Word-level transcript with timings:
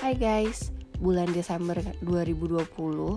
Hai 0.00 0.16
guys, 0.16 0.72
bulan 0.96 1.28
Desember 1.28 1.76
2020 2.00 2.64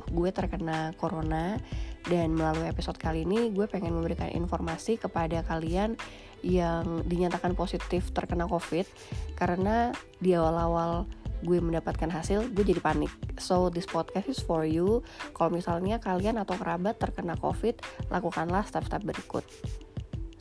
gue 0.03 0.29
terkena 0.35 0.91
corona. 0.99 1.55
Dan 2.03 2.35
melalui 2.35 2.67
episode 2.67 2.99
kali 2.99 3.23
ini 3.23 3.55
gue 3.55 3.71
pengen 3.71 3.95
memberikan 3.95 4.27
informasi 4.27 4.99
kepada 4.99 5.47
kalian 5.47 5.95
yang 6.43 7.07
dinyatakan 7.07 7.55
positif 7.55 8.11
terkena 8.11 8.51
covid. 8.51 8.83
Karena 9.31 9.95
di 10.19 10.35
awal-awal 10.35 11.07
gue 11.47 11.55
mendapatkan 11.63 12.11
hasil 12.11 12.51
gue 12.51 12.67
jadi 12.67 12.83
panik. 12.83 13.15
So 13.39 13.71
this 13.71 13.87
podcast 13.87 14.27
is 14.27 14.43
for 14.43 14.67
you. 14.67 15.07
Kalau 15.31 15.55
misalnya 15.55 16.03
kalian 16.03 16.35
atau 16.35 16.59
kerabat 16.59 16.99
terkena 16.99 17.39
covid 17.39 17.79
lakukanlah 18.11 18.67
step-step 18.67 19.07
berikut 19.07 19.47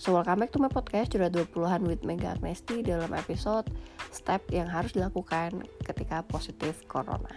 So 0.03 0.19
welcome 0.19 0.43
back 0.43 0.50
to 0.50 0.59
my 0.59 0.66
podcast 0.66 1.14
Curhat 1.14 1.30
20-an 1.30 1.87
with 1.87 2.03
Mega 2.03 2.35
Agnesti 2.35 2.82
dalam 2.82 3.14
episode 3.14 3.71
step 4.11 4.43
yang 4.50 4.67
harus 4.67 4.90
dilakukan 4.99 5.63
ketika 5.86 6.26
positif 6.26 6.82
corona. 6.90 7.31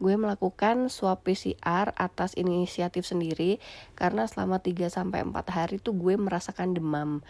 Gue 0.00 0.16
melakukan 0.16 0.88
swab 0.88 1.28
PCR 1.28 1.92
atas 1.92 2.32
inisiatif 2.40 3.04
sendiri 3.04 3.60
karena 3.92 4.24
selama 4.24 4.64
3-4 4.64 5.28
hari 5.52 5.76
tuh 5.76 5.92
gue 5.92 6.16
merasakan 6.16 6.72
demam. 6.72 7.20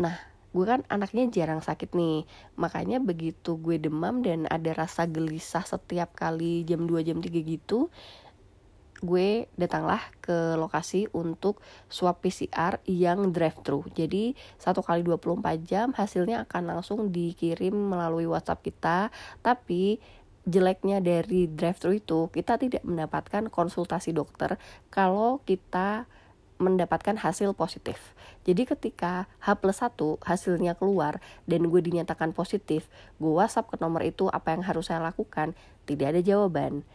Nah, 0.00 0.16
gue 0.56 0.64
kan 0.64 0.80
anaknya 0.88 1.28
jarang 1.28 1.60
sakit 1.60 1.92
nih 1.92 2.24
makanya 2.56 3.04
begitu 3.04 3.60
gue 3.60 3.76
demam 3.76 4.24
dan 4.24 4.48
ada 4.48 4.72
rasa 4.72 5.04
gelisah 5.04 5.64
setiap 5.68 6.16
kali 6.16 6.64
jam 6.64 6.88
2 6.88 7.04
jam 7.04 7.20
3 7.20 7.28
gitu 7.44 7.92
gue 9.02 9.50
datanglah 9.58 10.00
ke 10.22 10.54
lokasi 10.54 11.10
untuk 11.10 11.58
swab 11.90 12.22
PCR 12.22 12.78
yang 12.86 13.34
drive 13.34 13.58
thru. 13.66 13.82
Jadi 13.90 14.38
satu 14.56 14.80
kali 14.80 15.02
24 15.02 15.42
jam 15.66 15.90
hasilnya 15.90 16.46
akan 16.46 16.78
langsung 16.78 17.10
dikirim 17.10 17.74
melalui 17.74 18.30
WhatsApp 18.30 18.62
kita. 18.62 19.10
Tapi 19.42 19.98
jeleknya 20.46 21.02
dari 21.02 21.50
drive 21.50 21.78
thru 21.78 21.92
itu 21.98 22.30
kita 22.30 22.58
tidak 22.58 22.82
mendapatkan 22.86 23.50
konsultasi 23.50 24.14
dokter 24.14 24.58
kalau 24.90 25.42
kita 25.42 26.06
mendapatkan 26.62 27.18
hasil 27.18 27.58
positif. 27.58 28.14
Jadi 28.46 28.62
ketika 28.70 29.26
H 29.42 29.58
plus 29.58 29.82
1 29.82 29.98
hasilnya 30.22 30.78
keluar 30.78 31.18
dan 31.50 31.66
gue 31.66 31.82
dinyatakan 31.82 32.30
positif, 32.30 32.86
gue 33.18 33.32
WhatsApp 33.34 33.74
ke 33.74 33.76
nomor 33.82 34.06
itu 34.06 34.30
apa 34.30 34.54
yang 34.54 34.62
harus 34.62 34.86
saya 34.86 35.02
lakukan, 35.02 35.58
tidak 35.90 36.14
ada 36.14 36.20
jawaban 36.22 36.86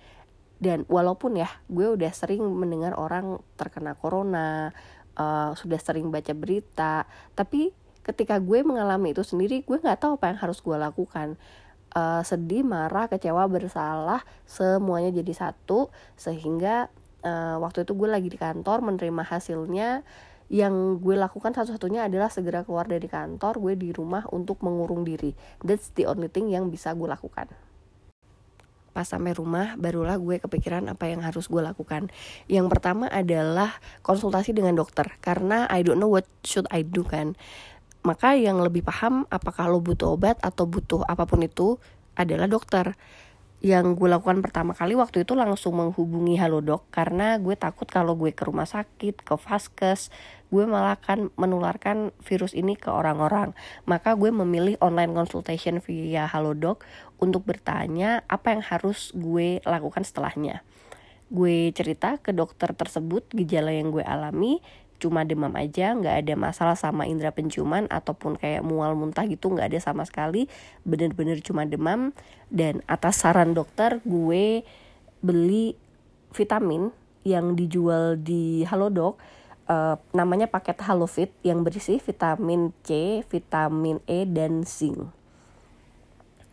dan 0.57 0.85
walaupun 0.89 1.37
ya 1.37 1.49
gue 1.69 1.93
udah 1.93 2.11
sering 2.13 2.41
mendengar 2.41 2.97
orang 2.97 3.37
terkena 3.59 3.93
corona 3.93 4.73
uh, 5.17 5.53
sudah 5.53 5.77
sering 5.77 6.09
baca 6.09 6.33
berita 6.33 7.05
tapi 7.37 7.73
ketika 8.07 8.39
gue 8.39 8.63
mengalami 8.63 9.11
itu 9.11 9.21
sendiri 9.21 9.67
gue 9.67 9.77
nggak 9.83 9.99
tahu 9.99 10.15
apa 10.15 10.31
yang 10.31 10.39
harus 10.39 10.63
gue 10.63 10.77
lakukan. 10.79 11.35
Uh, 11.87 12.21
sedih 12.21 12.67
marah 12.67 13.07
kecewa 13.07 13.47
bersalah 13.47 14.21
semuanya 14.43 15.09
jadi 15.23 15.33
satu 15.49 15.89
sehingga 16.19 16.91
uh, 17.23 17.57
waktu 17.63 17.87
itu 17.87 17.95
gue 17.95 18.09
lagi 18.11 18.29
di 18.31 18.39
kantor 18.39 18.79
menerima 18.87 19.23
hasilnya. 19.27 20.07
Yang 20.47 21.03
gue 21.03 21.19
lakukan 21.19 21.51
satu-satunya 21.51 22.07
adalah 22.07 22.31
segera 22.31 22.63
keluar 22.63 22.87
dari 22.87 23.03
kantor 23.11 23.59
gue 23.59 23.73
di 23.75 23.91
rumah 23.91 24.23
untuk 24.31 24.63
mengurung 24.63 25.03
diri. 25.03 25.35
That's 25.59 25.91
the 25.99 26.07
only 26.07 26.31
thing 26.31 26.47
yang 26.47 26.71
bisa 26.71 26.95
gue 26.95 27.03
lakukan 27.03 27.51
pas 28.97 29.05
sampai 29.05 29.37
rumah 29.37 29.77
barulah 29.77 30.17
gue 30.17 30.41
kepikiran 30.41 30.89
apa 30.89 31.05
yang 31.05 31.21
harus 31.21 31.45
gue 31.45 31.61
lakukan. 31.61 32.09
Yang 32.49 32.65
pertama 32.73 33.05
adalah 33.05 33.77
konsultasi 34.01 34.57
dengan 34.57 34.73
dokter 34.73 35.05
karena 35.21 35.69
I 35.69 35.85
don't 35.85 36.01
know 36.01 36.09
what 36.09 36.25
should 36.41 36.65
I 36.73 36.81
do 36.81 37.05
kan. 37.05 37.37
Maka 38.01 38.33
yang 38.33 38.57
lebih 38.57 38.81
paham 38.81 39.29
apakah 39.29 39.69
lo 39.69 39.85
butuh 39.85 40.17
obat 40.17 40.41
atau 40.41 40.65
butuh 40.65 41.05
apa 41.05 41.29
pun 41.29 41.45
itu 41.45 41.77
adalah 42.17 42.49
dokter 42.49 42.97
yang 43.61 43.97
gue 43.97 44.05
lakukan 44.05 44.41
pertama 44.45 44.77
kali 44.77 44.93
waktu 44.93 45.25
itu 45.25 45.33
langsung 45.33 45.77
menghubungi 45.81 46.37
Halodoc 46.37 46.85
karena 46.93 47.41
gue 47.41 47.57
takut 47.57 47.89
kalau 47.89 48.13
gue 48.13 48.29
ke 48.33 48.45
rumah 48.45 48.69
sakit, 48.69 49.21
ke 49.21 49.33
vaskes, 49.33 50.13
gue 50.47 50.63
malah 50.63 50.95
akan 50.95 51.35
menularkan 51.35 52.15
virus 52.23 52.55
ini 52.55 52.79
ke 52.79 52.87
orang-orang. 52.87 53.51
Maka 53.83 54.15
gue 54.15 54.31
memilih 54.31 54.79
online 54.79 55.11
consultation 55.11 55.83
via 55.83 56.27
Halodoc 56.27 56.87
untuk 57.19 57.43
bertanya 57.43 58.23
apa 58.31 58.55
yang 58.55 58.63
harus 58.63 59.11
gue 59.11 59.59
lakukan 59.67 60.07
setelahnya. 60.07 60.63
Gue 61.27 61.75
cerita 61.75 62.15
ke 62.23 62.31
dokter 62.31 62.71
tersebut 62.71 63.27
gejala 63.35 63.75
yang 63.75 63.91
gue 63.91 64.03
alami, 64.03 64.63
cuma 64.97 65.21
demam 65.21 65.53
aja 65.53 65.93
nggak 65.93 66.25
ada 66.25 66.33
masalah 66.33 66.73
sama 66.73 67.05
indera 67.05 67.29
penciuman 67.29 67.85
ataupun 67.85 68.33
kayak 68.37 68.65
mual 68.65 68.97
muntah 68.97 69.29
gitu 69.29 69.53
nggak 69.53 69.69
ada 69.73 69.79
sama 69.81 70.03
sekali 70.09 70.49
bener-bener 70.89 71.37
cuma 71.45 71.69
demam 71.69 72.17
dan 72.49 72.81
atas 72.89 73.21
saran 73.21 73.53
dokter 73.53 74.01
gue 74.01 74.65
beli 75.21 75.77
vitamin 76.33 76.89
yang 77.21 77.53
dijual 77.53 78.17
di 78.17 78.65
Halodoc 78.65 79.21
uh, 79.67 79.95
namanya 80.11 80.47
paket 80.49 80.79
Halofit 80.83 81.31
yang 81.43 81.61
berisi 81.61 81.99
vitamin 82.01 82.73
C, 82.81 83.21
vitamin 83.27 84.01
E 84.07 84.23
dan 84.27 84.63
zinc 84.65 85.17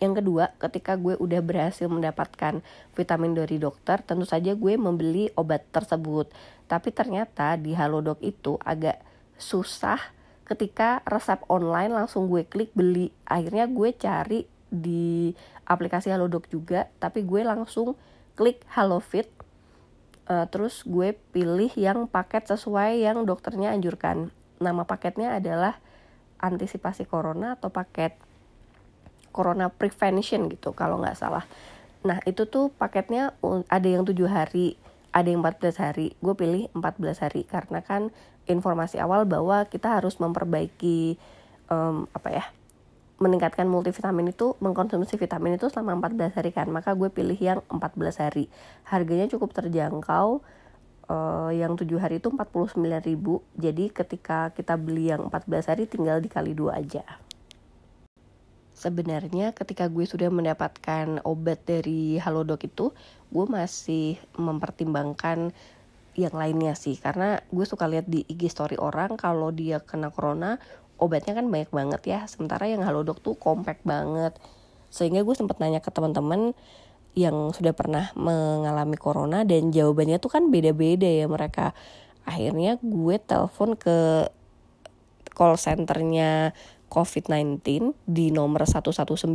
yang 0.04 0.12
kedua, 0.12 0.52
ketika 0.60 1.00
gue 1.00 1.16
udah 1.16 1.40
berhasil 1.40 1.88
mendapatkan 1.88 2.60
vitamin 2.92 3.32
dari 3.32 3.56
dokter, 3.56 4.04
tentu 4.04 4.28
saja 4.28 4.52
gue 4.52 4.76
membeli 4.76 5.32
obat 5.32 5.64
tersebut. 5.72 6.28
Tapi 6.68 6.92
ternyata 6.92 7.56
di 7.56 7.72
Halodoc 7.72 8.20
itu 8.20 8.60
agak 8.60 9.00
susah 9.40 9.96
ketika 10.44 11.00
resep 11.08 11.40
online 11.48 11.94
langsung 11.94 12.28
gue 12.28 12.44
klik 12.44 12.74
beli. 12.76 13.14
Akhirnya 13.24 13.64
gue 13.64 13.96
cari 13.96 14.44
di 14.68 15.32
aplikasi 15.64 16.12
Halodoc 16.12 16.52
juga, 16.52 16.90
tapi 17.00 17.24
gue 17.24 17.40
langsung 17.40 17.96
klik 18.36 18.60
Halofit. 18.74 19.30
Uh, 20.24 20.48
terus 20.48 20.88
gue 20.88 21.12
pilih 21.36 21.68
yang 21.76 22.08
paket 22.08 22.48
sesuai 22.48 22.96
yang 23.02 23.28
dokternya 23.28 23.76
anjurkan. 23.76 24.32
Nama 24.56 24.88
paketnya 24.88 25.36
adalah 25.36 25.76
antisipasi 26.44 27.08
corona 27.08 27.56
atau 27.56 27.72
paket 27.72 28.16
corona 29.34 29.66
prevention 29.66 30.46
gitu 30.46 30.70
kalau 30.76 31.02
nggak 31.02 31.18
salah 31.18 31.42
nah 32.04 32.22
itu 32.28 32.46
tuh 32.46 32.70
paketnya 32.70 33.34
ada 33.66 33.88
yang 33.88 34.06
tujuh 34.06 34.28
hari 34.30 34.76
ada 35.10 35.26
yang 35.26 35.40
14 35.40 35.82
hari 35.82 36.06
gue 36.22 36.34
pilih 36.36 36.68
14 36.76 37.24
hari 37.24 37.42
karena 37.48 37.80
kan 37.80 38.12
informasi 38.44 39.00
awal 39.00 39.24
bahwa 39.24 39.64
kita 39.66 39.98
harus 39.98 40.20
memperbaiki 40.20 41.16
um, 41.72 42.04
apa 42.12 42.28
ya 42.28 42.44
meningkatkan 43.22 43.70
multivitamin 43.70 44.34
itu 44.34 44.58
mengkonsumsi 44.58 45.14
vitamin 45.14 45.54
itu 45.54 45.70
selama 45.70 46.10
14 46.10 46.34
hari 46.34 46.50
kan? 46.50 46.66
Maka 46.70 46.98
gue 46.98 47.08
pilih 47.10 47.38
yang 47.38 47.60
14 47.70 48.24
hari. 48.24 48.50
Harganya 48.86 49.30
cukup 49.30 49.54
terjangkau 49.54 50.42
uh, 51.08 51.50
yang 51.54 51.78
tujuh 51.78 52.00
hari 52.00 52.18
itu 52.18 52.32
49.000 52.32 52.80
jadi 53.54 53.84
ketika 53.92 54.38
kita 54.52 54.74
beli 54.74 55.12
yang 55.12 55.28
14 55.28 55.70
hari 55.70 55.84
tinggal 55.86 56.18
dikali 56.18 56.52
dua 56.56 56.80
aja. 56.80 57.04
Sebenarnya 58.74 59.54
ketika 59.54 59.86
gue 59.86 60.04
sudah 60.04 60.28
mendapatkan 60.28 61.22
obat 61.22 61.62
dari 61.64 62.18
Halodoc 62.18 62.66
itu 62.66 62.90
gue 63.30 63.46
masih 63.46 64.18
mempertimbangkan 64.34 65.54
yang 66.18 66.34
lainnya 66.34 66.74
sih. 66.74 66.98
Karena 66.98 67.38
gue 67.50 67.66
suka 67.66 67.86
lihat 67.86 68.10
di 68.10 68.26
IG 68.26 68.50
story 68.50 68.76
orang 68.78 69.14
kalau 69.14 69.54
dia 69.54 69.78
kena 69.82 70.10
corona 70.10 70.58
obatnya 70.98 71.34
kan 71.34 71.46
banyak 71.50 71.70
banget 71.70 72.02
ya. 72.06 72.20
Sementara 72.30 72.70
yang 72.70 72.82
Halodoc 72.86 73.20
tuh 73.20 73.34
compact 73.38 73.82
banget. 73.82 74.36
Sehingga 74.90 75.26
gue 75.26 75.34
sempat 75.34 75.58
nanya 75.58 75.82
ke 75.82 75.90
teman-teman 75.90 76.54
yang 77.14 77.54
sudah 77.54 77.70
pernah 77.74 78.10
mengalami 78.18 78.98
corona 78.98 79.46
dan 79.46 79.70
jawabannya 79.70 80.18
tuh 80.18 80.30
kan 80.34 80.50
beda-beda 80.50 81.06
ya 81.06 81.30
mereka. 81.30 81.74
Akhirnya 82.26 82.78
gue 82.82 83.16
telepon 83.22 83.78
ke 83.78 84.28
call 85.34 85.58
centernya 85.58 86.54
COVID-19 86.90 87.94
di 88.06 88.30
nomor 88.30 88.66
119. 88.66 89.34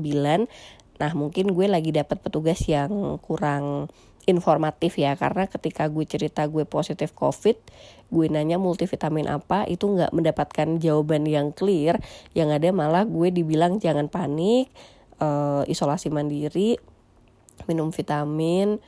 Nah, 1.00 1.12
mungkin 1.16 1.56
gue 1.56 1.68
lagi 1.68 1.96
dapat 1.96 2.20
petugas 2.20 2.60
yang 2.68 3.20
kurang 3.24 3.88
informatif 4.30 5.02
ya 5.02 5.18
karena 5.18 5.50
ketika 5.50 5.90
gue 5.90 6.06
cerita 6.06 6.46
gue 6.46 6.64
positif 6.70 7.18
covid 7.18 7.58
gue 8.10 8.26
nanya 8.30 8.58
multivitamin 8.58 9.30
apa 9.30 9.66
itu 9.70 9.86
nggak 9.86 10.14
mendapatkan 10.14 10.82
jawaban 10.82 11.30
yang 11.30 11.54
clear. 11.54 12.02
Yang 12.34 12.50
ada 12.62 12.70
malah 12.74 13.06
gue 13.06 13.30
dibilang 13.30 13.78
jangan 13.78 14.10
panik 14.10 14.70
uh, 15.22 15.62
isolasi 15.70 16.10
mandiri 16.10 16.78
minum 17.68 17.92
vitamin 17.94 18.80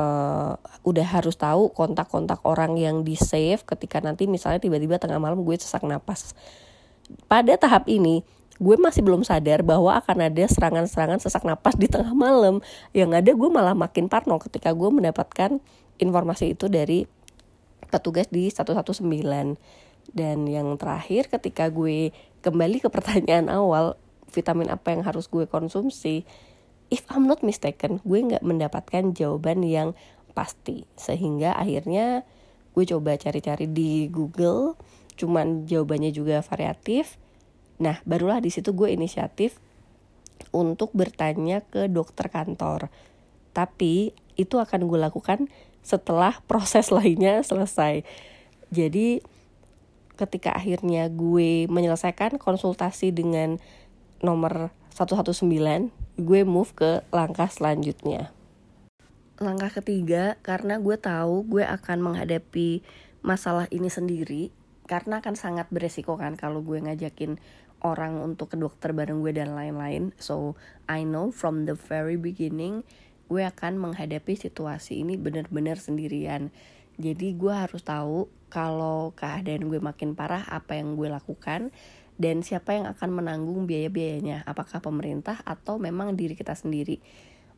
uh, 0.00 0.58
udah 0.82 1.06
harus 1.06 1.38
tahu 1.38 1.70
kontak-kontak 1.70 2.42
orang 2.42 2.74
yang 2.80 3.06
di 3.06 3.14
save 3.14 3.62
ketika 3.62 4.02
nanti 4.02 4.26
misalnya 4.26 4.58
tiba-tiba 4.58 4.98
tengah 4.98 5.22
malam 5.22 5.46
gue 5.46 5.54
sesak 5.54 5.86
napas. 5.86 6.34
Pada 7.28 7.54
tahap 7.60 7.86
ini 7.86 8.24
gue 8.62 8.76
masih 8.78 9.02
belum 9.02 9.26
sadar 9.26 9.66
bahwa 9.66 9.98
akan 9.98 10.30
ada 10.30 10.44
serangan-serangan 10.46 11.18
sesak 11.18 11.42
napas 11.42 11.74
di 11.74 11.90
tengah 11.90 12.14
malam. 12.14 12.62
Yang 12.94 13.10
ada 13.18 13.30
gue 13.34 13.50
malah 13.50 13.74
makin 13.74 14.06
parno 14.06 14.38
ketika 14.38 14.70
gue 14.70 14.90
mendapatkan 14.90 15.58
informasi 15.98 16.54
itu 16.54 16.70
dari 16.70 17.06
petugas 17.90 18.30
di 18.30 18.46
119. 18.46 19.02
Dan 20.14 20.38
yang 20.46 20.68
terakhir 20.78 21.32
ketika 21.32 21.66
gue 21.72 22.14
kembali 22.44 22.78
ke 22.84 22.88
pertanyaan 22.92 23.50
awal 23.50 23.98
vitamin 24.34 24.68
apa 24.74 24.90
yang 24.90 25.06
harus 25.06 25.30
gue 25.30 25.46
konsumsi 25.46 26.26
if 26.90 27.06
I'm 27.08 27.30
not 27.30 27.40
mistaken 27.46 28.02
gue 28.02 28.18
nggak 28.18 28.44
mendapatkan 28.44 29.14
jawaban 29.14 29.62
yang 29.62 29.94
pasti 30.34 30.84
sehingga 30.98 31.54
akhirnya 31.54 32.26
gue 32.74 32.84
coba 32.90 33.14
cari-cari 33.14 33.70
di 33.70 34.10
Google 34.10 34.74
cuman 35.14 35.70
jawabannya 35.70 36.10
juga 36.10 36.42
variatif 36.42 37.16
nah 37.84 38.00
barulah 38.08 38.40
di 38.40 38.48
situ 38.48 38.72
gue 38.72 38.88
inisiatif 38.88 39.60
untuk 40.56 40.96
bertanya 40.96 41.60
ke 41.60 41.92
dokter 41.92 42.32
kantor 42.32 42.88
tapi 43.52 44.16
itu 44.34 44.58
akan 44.58 44.90
gue 44.90 44.98
lakukan 44.98 45.46
setelah 45.84 46.40
proses 46.50 46.90
lainnya 46.90 47.44
selesai. 47.44 48.02
Jadi 48.72 49.20
ketika 50.18 50.56
akhirnya 50.56 51.06
gue 51.12 51.68
menyelesaikan 51.70 52.40
konsultasi 52.40 53.14
dengan 53.14 53.60
nomor 54.24 54.72
119, 54.96 55.36
gue 56.18 56.40
move 56.42 56.72
ke 56.74 57.04
langkah 57.12 57.50
selanjutnya. 57.50 58.32
Langkah 59.42 59.82
ketiga, 59.82 60.38
karena 60.46 60.78
gue 60.78 60.94
tahu 60.94 61.42
gue 61.44 61.66
akan 61.66 61.98
menghadapi 61.98 62.86
masalah 63.26 63.66
ini 63.74 63.90
sendiri, 63.90 64.54
karena 64.86 65.18
akan 65.18 65.34
sangat 65.34 65.66
beresiko 65.74 66.14
kan 66.14 66.38
kalau 66.38 66.62
gue 66.62 66.78
ngajakin 66.78 67.42
orang 67.84 68.18
untuk 68.24 68.50
ke 68.50 68.56
dokter 68.56 68.96
bareng 68.96 69.20
gue 69.20 69.36
dan 69.36 69.52
lain-lain. 69.52 70.16
So, 70.16 70.56
I 70.88 71.04
know 71.04 71.28
from 71.28 71.68
the 71.68 71.76
very 71.76 72.16
beginning, 72.16 72.82
gue 73.28 73.44
akan 73.44 73.76
menghadapi 73.76 74.34
situasi 74.34 75.04
ini 75.04 75.20
bener-bener 75.20 75.76
sendirian. 75.76 76.48
Jadi 76.96 77.36
gue 77.36 77.52
harus 77.52 77.84
tahu 77.84 78.26
kalau 78.48 79.12
keadaan 79.12 79.68
gue 79.68 79.78
makin 79.78 80.16
parah 80.16 80.48
apa 80.48 80.80
yang 80.80 80.96
gue 80.96 81.12
lakukan 81.12 81.74
dan 82.16 82.46
siapa 82.46 82.72
yang 82.72 82.86
akan 82.88 83.10
menanggung 83.12 83.68
biaya-biayanya. 83.68 84.48
Apakah 84.48 84.80
pemerintah 84.80 85.44
atau 85.44 85.76
memang 85.76 86.16
diri 86.16 86.32
kita 86.38 86.56
sendiri. 86.56 87.02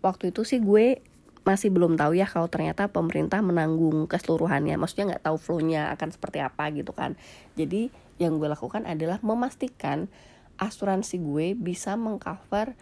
Waktu 0.02 0.34
itu 0.34 0.42
sih 0.42 0.58
gue 0.58 1.00
masih 1.46 1.70
belum 1.70 1.94
tahu 1.94 2.18
ya 2.18 2.26
kalau 2.26 2.50
ternyata 2.50 2.90
pemerintah 2.90 3.38
menanggung 3.38 4.10
keseluruhannya. 4.10 4.74
Maksudnya 4.80 5.14
nggak 5.14 5.24
tahu 5.30 5.36
flownya 5.38 5.94
akan 5.94 6.08
seperti 6.10 6.42
apa 6.42 6.74
gitu 6.74 6.90
kan. 6.90 7.14
Jadi 7.54 8.05
yang 8.16 8.40
gue 8.40 8.48
lakukan 8.48 8.88
adalah 8.88 9.20
memastikan 9.20 10.08
asuransi 10.56 11.20
gue 11.20 11.46
bisa 11.52 11.94
mengcover 12.00 12.76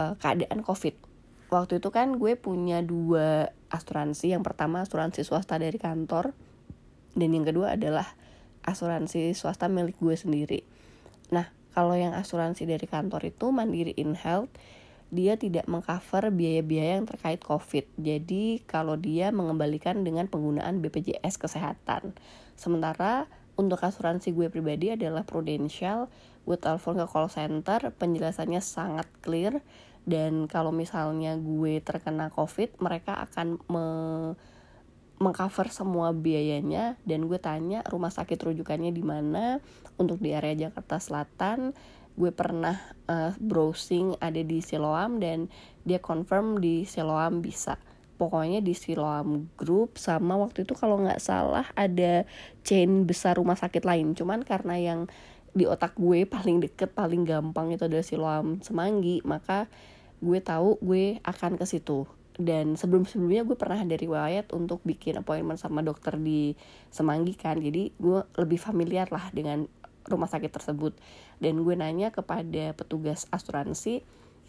uh, 0.00 0.16
keadaan 0.16 0.64
covid 0.64 0.96
waktu 1.52 1.78
itu 1.84 1.92
kan 1.92 2.16
gue 2.16 2.32
punya 2.40 2.80
dua 2.80 3.52
asuransi 3.68 4.32
yang 4.32 4.40
pertama 4.40 4.84
asuransi 4.84 5.20
swasta 5.20 5.60
dari 5.60 5.76
kantor 5.76 6.32
dan 7.12 7.28
yang 7.28 7.44
kedua 7.44 7.76
adalah 7.76 8.08
asuransi 8.64 9.36
swasta 9.36 9.68
milik 9.68 10.00
gue 10.00 10.16
sendiri 10.16 10.60
nah 11.28 11.52
kalau 11.76 11.96
yang 11.96 12.16
asuransi 12.16 12.68
dari 12.68 12.84
kantor 12.84 13.32
itu 13.32 13.48
Mandiri 13.52 13.92
In 13.96 14.16
Health 14.16 14.52
dia 15.12 15.36
tidak 15.36 15.68
mengcover 15.68 16.32
biaya-biaya 16.32 16.96
yang 16.96 17.04
terkait 17.04 17.44
COVID. 17.44 17.84
Jadi 18.00 18.64
kalau 18.64 18.96
dia 18.96 19.28
mengembalikan 19.28 20.08
dengan 20.08 20.24
penggunaan 20.24 20.80
BPJS 20.80 21.36
kesehatan. 21.36 22.16
Sementara 22.56 23.28
untuk 23.52 23.84
asuransi 23.84 24.32
gue 24.32 24.48
pribadi 24.48 24.92
adalah 24.92 25.28
Prudential. 25.28 26.08
Gue 26.48 26.56
telepon 26.56 26.96
ke 26.98 27.06
call 27.06 27.28
center, 27.28 27.92
penjelasannya 27.94 28.60
sangat 28.64 29.06
clear. 29.20 29.60
Dan 30.02 30.50
kalau 30.50 30.74
misalnya 30.74 31.38
gue 31.38 31.78
terkena 31.78 32.26
covid 32.32 32.74
mereka 32.82 33.22
akan 33.22 33.62
me 33.70 33.86
mengcover 35.22 35.70
semua 35.70 36.10
biayanya. 36.10 36.98
Dan 37.06 37.30
gue 37.30 37.38
tanya 37.38 37.84
rumah 37.86 38.10
sakit 38.10 38.40
rujukannya 38.40 38.90
di 38.90 39.04
mana? 39.04 39.62
Untuk 40.00 40.18
di 40.18 40.34
area 40.34 40.66
Jakarta 40.66 40.98
Selatan. 40.98 41.76
Gue 42.18 42.34
pernah 42.34 42.76
uh, 43.08 43.32
browsing 43.38 44.18
ada 44.18 44.42
di 44.42 44.60
Siloam 44.60 45.22
dan 45.22 45.46
dia 45.86 46.02
confirm 46.02 46.60
di 46.60 46.84
Siloam 46.84 47.40
bisa 47.40 47.80
pokoknya 48.16 48.62
di 48.62 48.76
Siloam 48.76 49.50
Group 49.58 49.98
sama 49.98 50.38
waktu 50.38 50.64
itu 50.64 50.72
kalau 50.78 51.00
nggak 51.02 51.20
salah 51.20 51.66
ada 51.74 52.24
chain 52.62 53.08
besar 53.08 53.38
rumah 53.38 53.58
sakit 53.58 53.82
lain. 53.82 54.14
Cuman 54.14 54.46
karena 54.46 54.78
yang 54.78 55.00
di 55.52 55.68
otak 55.68 55.98
gue 56.00 56.24
paling 56.24 56.64
deket 56.64 56.96
paling 56.96 57.28
gampang 57.28 57.76
itu 57.76 57.84
adalah 57.84 58.04
Siloam 58.04 58.64
Semanggi 58.64 59.20
maka 59.20 59.68
gue 60.22 60.38
tahu 60.40 60.80
gue 60.80 61.18
akan 61.26 61.58
ke 61.58 61.66
situ. 61.66 62.06
Dan 62.32 62.80
sebelum 62.80 63.04
sebelumnya 63.04 63.44
gue 63.44 63.56
pernah 63.60 63.84
dari 63.84 64.08
riwayat 64.08 64.56
untuk 64.56 64.80
bikin 64.88 65.20
appointment 65.20 65.60
sama 65.60 65.84
dokter 65.84 66.16
di 66.16 66.56
Semanggi 66.88 67.36
kan. 67.36 67.60
Jadi 67.60 67.92
gue 68.00 68.24
lebih 68.40 68.56
familiar 68.56 69.12
lah 69.12 69.28
dengan 69.34 69.68
rumah 70.08 70.30
sakit 70.30 70.48
tersebut. 70.48 70.96
Dan 71.42 71.60
gue 71.60 71.74
nanya 71.76 72.08
kepada 72.08 72.72
petugas 72.72 73.28
asuransi 73.28 74.00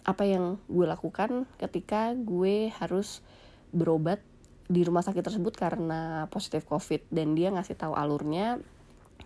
apa 0.03 0.27
yang 0.27 0.59
gue 0.67 0.83
lakukan 0.83 1.47
ketika 1.59 2.11
gue 2.15 2.71
harus 2.75 3.23
berobat 3.73 4.21
di 4.69 4.85
rumah 4.87 5.03
sakit 5.03 5.25
tersebut 5.25 5.57
karena 5.57 6.29
positif 6.31 6.63
covid. 6.63 7.03
Dan 7.11 7.35
dia 7.35 7.51
ngasih 7.51 7.75
tahu 7.75 7.97
alurnya 7.97 8.61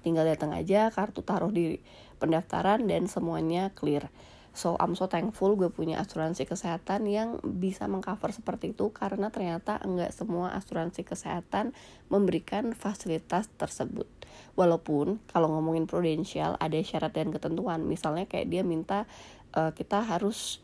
tinggal 0.02 0.24
datang 0.24 0.56
aja 0.56 0.88
kartu 0.90 1.20
taruh 1.22 1.52
di 1.52 1.78
pendaftaran 2.18 2.88
dan 2.88 3.06
semuanya 3.12 3.76
clear. 3.76 4.10
So 4.58 4.74
I'm 4.82 4.98
so 4.98 5.06
thankful 5.06 5.54
gue 5.54 5.70
punya 5.70 6.02
asuransi 6.02 6.50
kesehatan 6.50 7.06
yang 7.06 7.38
bisa 7.46 7.86
mengcover 7.86 8.34
seperti 8.34 8.74
itu 8.74 8.90
karena 8.90 9.30
ternyata 9.30 9.78
enggak 9.86 10.10
semua 10.10 10.58
asuransi 10.58 11.06
kesehatan 11.06 11.78
memberikan 12.10 12.74
fasilitas 12.74 13.54
tersebut. 13.62 14.10
Walaupun 14.58 15.22
kalau 15.30 15.54
ngomongin 15.54 15.86
prudensial 15.86 16.58
ada 16.58 16.74
syarat 16.82 17.14
dan 17.14 17.30
ketentuan, 17.30 17.86
misalnya 17.86 18.26
kayak 18.26 18.50
dia 18.50 18.66
minta 18.66 19.06
uh, 19.54 19.70
kita 19.78 20.02
harus 20.02 20.58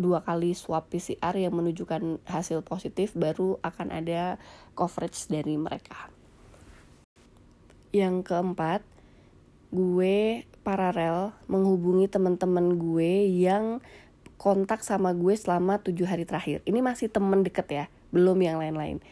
dua 0.00 0.24
kali 0.24 0.56
swab 0.56 0.88
PCR 0.88 1.36
yang 1.36 1.52
menunjukkan 1.52 2.24
hasil 2.24 2.64
positif 2.64 3.12
baru 3.12 3.60
akan 3.60 3.92
ada 3.92 4.40
coverage 4.72 5.28
dari 5.28 5.60
mereka. 5.60 6.08
Yang 7.92 8.32
keempat, 8.32 8.80
gue 9.70 10.42
paralel 10.64 11.36
menghubungi 11.46 12.10
teman-teman 12.10 12.74
gue 12.80 13.28
yang 13.28 13.78
kontak 14.40 14.80
sama 14.80 15.12
gue 15.12 15.36
selama 15.36 15.84
tujuh 15.84 16.08
hari 16.08 16.24
terakhir. 16.24 16.64
Ini 16.64 16.80
masih 16.80 17.12
temen 17.12 17.44
deket 17.44 17.68
ya, 17.68 17.84
belum 18.08 18.40
yang 18.40 18.56
lain-lain. 18.56 19.04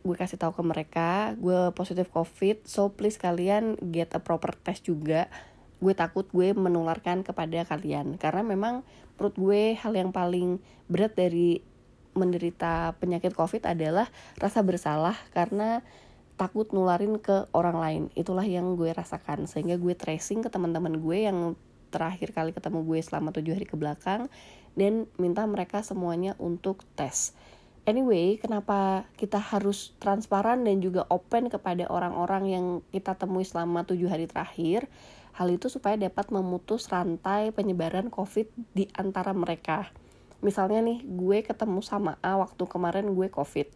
Gue 0.00 0.16
kasih 0.16 0.40
tahu 0.40 0.56
ke 0.56 0.62
mereka, 0.64 1.36
gue 1.36 1.68
positif 1.76 2.08
covid, 2.08 2.64
so 2.64 2.88
please 2.88 3.20
kalian 3.20 3.76
get 3.92 4.08
a 4.16 4.20
proper 4.22 4.56
test 4.56 4.88
juga. 4.88 5.28
Gue 5.84 5.92
takut 5.92 6.24
gue 6.32 6.56
menularkan 6.56 7.22
kepada 7.22 7.68
kalian 7.68 8.16
karena 8.16 8.40
memang 8.40 8.88
perut 9.18 9.34
gue 9.34 9.74
hal 9.74 9.92
yang 9.92 10.14
paling 10.14 10.62
berat 10.86 11.18
dari 11.18 11.60
menderita 12.14 12.96
penyakit 13.02 13.34
covid 13.34 13.66
adalah 13.66 14.06
rasa 14.38 14.62
bersalah 14.62 15.14
karena 15.34 15.82
takut 16.38 16.70
nularin 16.70 17.18
ke 17.18 17.50
orang 17.50 17.76
lain. 17.76 18.02
Itulah 18.14 18.46
yang 18.46 18.78
gue 18.78 18.94
rasakan. 18.94 19.50
Sehingga 19.50 19.74
gue 19.76 19.92
tracing 19.98 20.46
ke 20.46 20.48
teman-teman 20.48 21.02
gue 21.02 21.26
yang 21.26 21.58
terakhir 21.90 22.30
kali 22.30 22.54
ketemu 22.54 22.86
gue 22.86 23.00
selama 23.02 23.34
tujuh 23.34 23.58
hari 23.58 23.66
ke 23.66 23.74
belakang 23.74 24.30
dan 24.78 25.10
minta 25.18 25.42
mereka 25.44 25.82
semuanya 25.82 26.38
untuk 26.38 26.84
tes. 26.94 27.34
Anyway 27.88 28.36
kenapa 28.36 29.08
kita 29.16 29.40
harus 29.40 29.96
transparan 29.96 30.60
dan 30.68 30.84
juga 30.84 31.08
open 31.08 31.48
kepada 31.48 31.88
orang-orang 31.88 32.44
yang 32.44 32.64
kita 32.92 33.16
temui 33.16 33.48
selama 33.48 33.88
tujuh 33.88 34.12
hari 34.12 34.28
terakhir 34.28 34.84
hal 35.38 35.54
itu 35.54 35.70
supaya 35.70 35.94
dapat 35.94 36.34
memutus 36.34 36.90
rantai 36.90 37.54
penyebaran 37.54 38.10
covid 38.10 38.50
di 38.74 38.90
antara 38.98 39.30
mereka. 39.30 39.86
Misalnya 40.42 40.82
nih 40.82 41.06
gue 41.06 41.46
ketemu 41.46 41.78
sama 41.78 42.18
A 42.26 42.34
waktu 42.42 42.66
kemarin 42.66 43.14
gue 43.14 43.30
covid. 43.30 43.70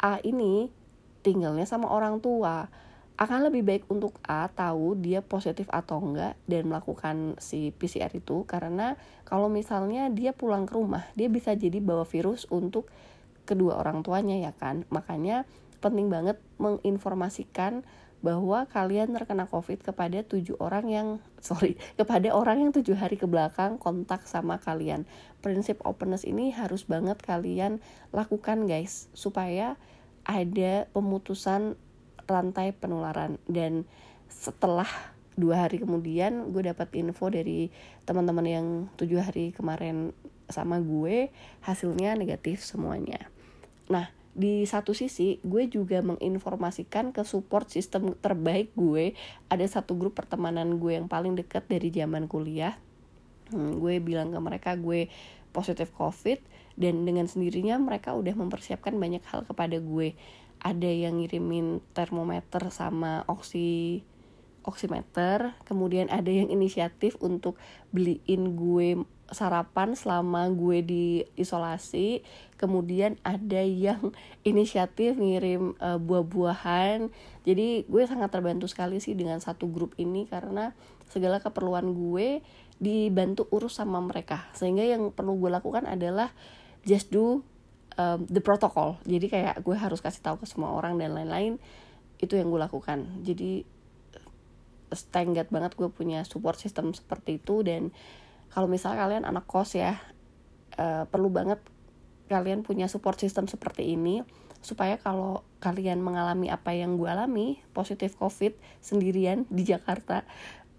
A 0.00 0.16
ini 0.24 0.72
tinggalnya 1.20 1.68
sama 1.68 1.92
orang 1.92 2.24
tua. 2.24 2.72
Akan 3.20 3.44
lebih 3.44 3.62
baik 3.62 3.84
untuk 3.92 4.16
A 4.24 4.48
tahu 4.48 4.96
dia 4.96 5.20
positif 5.20 5.68
atau 5.68 6.00
enggak 6.00 6.40
dan 6.48 6.72
melakukan 6.72 7.36
si 7.36 7.68
PCR 7.76 8.10
itu 8.16 8.48
karena 8.48 8.96
kalau 9.28 9.52
misalnya 9.52 10.08
dia 10.08 10.32
pulang 10.32 10.64
ke 10.64 10.72
rumah 10.74 11.04
dia 11.14 11.28
bisa 11.28 11.54
jadi 11.54 11.78
bawa 11.84 12.08
virus 12.08 12.48
untuk 12.48 12.88
kedua 13.44 13.76
orang 13.76 14.00
tuanya 14.00 14.40
ya 14.40 14.56
kan? 14.56 14.88
Makanya 14.88 15.44
penting 15.84 16.08
banget 16.08 16.40
menginformasikan 16.56 17.84
bahwa 18.24 18.64
kalian 18.72 19.12
terkena 19.12 19.44
covid 19.44 19.84
kepada 19.84 20.24
tujuh 20.24 20.56
orang 20.56 20.88
yang 20.88 21.08
sorry 21.44 21.76
kepada 22.00 22.32
orang 22.32 22.64
yang 22.64 22.70
tujuh 22.72 22.96
hari 22.96 23.20
ke 23.20 23.28
belakang 23.28 23.76
kontak 23.76 24.24
sama 24.24 24.56
kalian. 24.56 25.04
Prinsip 25.44 25.84
openness 25.84 26.24
ini 26.24 26.48
harus 26.56 26.88
banget 26.88 27.20
kalian 27.20 27.84
lakukan 28.16 28.64
guys 28.64 29.12
supaya 29.12 29.76
ada 30.24 30.88
pemutusan 30.96 31.76
rantai 32.24 32.72
penularan. 32.72 33.36
Dan 33.44 33.84
setelah 34.32 34.88
dua 35.36 35.68
hari 35.68 35.84
kemudian 35.84 36.48
gue 36.48 36.64
dapat 36.64 36.88
info 36.96 37.28
dari 37.28 37.68
teman-teman 38.08 38.46
yang 38.48 38.66
tujuh 38.96 39.20
hari 39.20 39.52
kemarin 39.52 40.16
sama 40.48 40.80
gue 40.80 41.28
hasilnya 41.60 42.16
negatif 42.16 42.64
semuanya. 42.64 43.20
Nah 43.92 44.23
di 44.34 44.66
satu 44.66 44.98
sisi 44.98 45.38
gue 45.46 45.70
juga 45.70 46.02
menginformasikan 46.02 47.14
ke 47.14 47.22
support 47.22 47.70
sistem 47.70 48.18
terbaik 48.18 48.74
gue 48.74 49.14
ada 49.46 49.62
satu 49.62 49.94
grup 49.94 50.18
pertemanan 50.18 50.82
gue 50.82 50.98
yang 50.98 51.06
paling 51.06 51.38
dekat 51.38 51.70
dari 51.70 51.94
zaman 51.94 52.26
kuliah. 52.26 52.74
Hmm, 53.54 53.78
gue 53.78 54.02
bilang 54.02 54.34
ke 54.34 54.38
mereka 54.42 54.74
gue 54.74 55.06
positif 55.54 55.94
covid 55.94 56.42
dan 56.74 57.06
dengan 57.06 57.30
sendirinya 57.30 57.78
mereka 57.78 58.18
udah 58.18 58.34
mempersiapkan 58.34 58.98
banyak 58.98 59.22
hal 59.30 59.46
kepada 59.46 59.78
gue. 59.78 60.18
Ada 60.58 60.90
yang 60.90 61.22
ngirimin 61.22 61.78
termometer 61.94 62.74
sama 62.74 63.22
oksi 63.30 64.02
oximeter 64.64 65.52
kemudian 65.68 66.08
ada 66.08 66.32
yang 66.32 66.48
inisiatif 66.48 67.14
untuk 67.20 67.60
beliin 67.92 68.56
gue 68.56 69.04
sarapan 69.32 69.96
selama 69.96 70.52
gue 70.52 70.84
di 70.84 71.06
isolasi 71.38 72.20
kemudian 72.60 73.16
ada 73.24 73.60
yang 73.64 74.12
inisiatif 74.48 75.16
ngirim 75.16 75.76
uh, 75.80 76.00
buah-buahan. 76.00 77.08
Jadi 77.44 77.88
gue 77.88 78.02
sangat 78.04 78.32
terbantu 78.32 78.68
sekali 78.68 79.00
sih 79.00 79.16
dengan 79.16 79.40
satu 79.40 79.68
grup 79.68 79.96
ini 79.96 80.28
karena 80.28 80.72
segala 81.08 81.40
keperluan 81.40 81.92
gue 81.92 82.44
dibantu 82.80 83.48
urus 83.52 83.80
sama 83.80 84.00
mereka. 84.00 84.48
Sehingga 84.56 84.84
yang 84.84 85.12
perlu 85.12 85.36
gue 85.40 85.50
lakukan 85.52 85.88
adalah 85.88 86.32
just 86.84 87.08
do 87.12 87.44
um, 87.96 88.20
the 88.28 88.40
protocol. 88.40 89.00
Jadi 89.04 89.26
kayak 89.30 89.64
gue 89.64 89.76
harus 89.76 90.00
kasih 90.00 90.20
tahu 90.20 90.44
ke 90.44 90.46
semua 90.48 90.72
orang 90.72 91.00
dan 91.00 91.14
lain-lain 91.14 91.60
itu 92.20 92.36
yang 92.36 92.48
gue 92.48 92.60
lakukan. 92.60 93.04
Jadi 93.24 93.64
stengat 94.94 95.50
banget 95.50 95.74
gue 95.74 95.90
punya 95.90 96.22
support 96.22 96.56
system 96.56 96.94
seperti 96.94 97.42
itu 97.42 97.66
dan 97.66 97.90
kalau 98.54 98.70
misalnya 98.70 99.02
kalian 99.02 99.24
anak 99.26 99.50
kos 99.50 99.74
ya 99.74 99.98
uh, 100.78 101.10
perlu 101.10 101.28
banget 101.34 101.58
kalian 102.30 102.62
punya 102.62 102.86
support 102.86 103.18
system 103.18 103.50
seperti 103.50 103.98
ini 103.98 104.22
supaya 104.64 104.96
kalau 104.96 105.44
kalian 105.60 106.00
mengalami 106.00 106.48
apa 106.48 106.72
yang 106.72 106.96
gue 106.96 107.10
alami 107.10 107.60
positif 107.76 108.16
covid 108.16 108.56
sendirian 108.80 109.44
di 109.52 109.66
Jakarta 109.66 110.24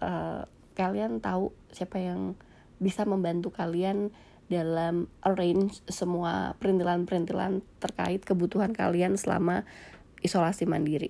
uh, 0.02 0.48
kalian 0.74 1.22
tahu 1.22 1.54
siapa 1.70 2.02
yang 2.02 2.34
bisa 2.82 3.06
membantu 3.06 3.54
kalian 3.54 4.10
dalam 4.50 5.10
arrange 5.26 5.82
semua 5.90 6.54
perintilan-perintilan 6.62 7.62
terkait 7.82 8.22
kebutuhan 8.22 8.74
kalian 8.78 9.18
selama 9.18 9.66
isolasi 10.22 10.70
mandiri. 10.70 11.10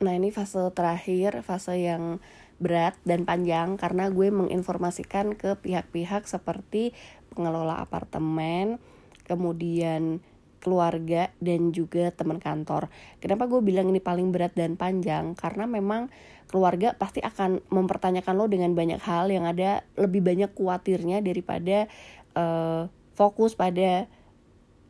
Nah 0.00 0.16
ini 0.16 0.32
fase 0.32 0.72
terakhir, 0.72 1.44
fase 1.44 1.78
yang 1.78 2.18
berat 2.60 2.94
dan 3.08 3.24
panjang 3.24 3.80
karena 3.80 4.12
gue 4.12 4.28
menginformasikan 4.28 5.34
ke 5.34 5.56
pihak-pihak 5.58 6.28
seperti 6.28 6.92
pengelola 7.32 7.80
apartemen, 7.80 8.76
kemudian 9.24 10.20
keluarga 10.60 11.32
dan 11.40 11.72
juga 11.72 12.12
teman 12.12 12.36
kantor. 12.36 12.92
Kenapa 13.18 13.48
gue 13.48 13.64
bilang 13.64 13.88
ini 13.88 13.98
paling 13.98 14.28
berat 14.28 14.52
dan 14.52 14.76
panjang? 14.76 15.32
Karena 15.32 15.64
memang 15.64 16.12
keluarga 16.52 16.92
pasti 16.92 17.24
akan 17.24 17.64
mempertanyakan 17.72 18.34
lo 18.36 18.46
dengan 18.46 18.76
banyak 18.76 19.00
hal 19.00 19.32
yang 19.32 19.48
ada 19.48 19.82
lebih 19.96 20.20
banyak 20.20 20.52
khawatirnya 20.52 21.24
daripada 21.24 21.88
uh, 22.36 22.92
fokus 23.16 23.56
pada 23.56 24.04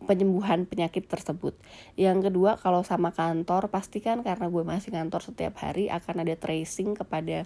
penyembuhan 0.05 0.65
penyakit 0.65 1.07
tersebut. 1.07 1.53
Yang 1.97 2.31
kedua, 2.31 2.57
kalau 2.57 2.81
sama 2.81 3.13
kantor, 3.13 3.69
pastikan 3.69 4.25
karena 4.25 4.49
gue 4.49 4.65
masih 4.65 4.91
kantor 4.93 5.21
setiap 5.21 5.61
hari 5.61 5.93
akan 5.93 6.25
ada 6.25 6.35
tracing 6.37 6.97
kepada 6.97 7.45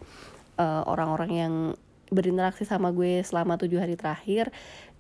eh, 0.59 0.83
orang-orang 0.87 1.31
uh, 1.35 1.39
yang 1.47 1.55
berinteraksi 2.13 2.63
sama 2.69 2.95
gue 2.95 3.25
selama 3.25 3.59
tujuh 3.59 3.81
hari 3.81 3.99
terakhir 3.99 4.53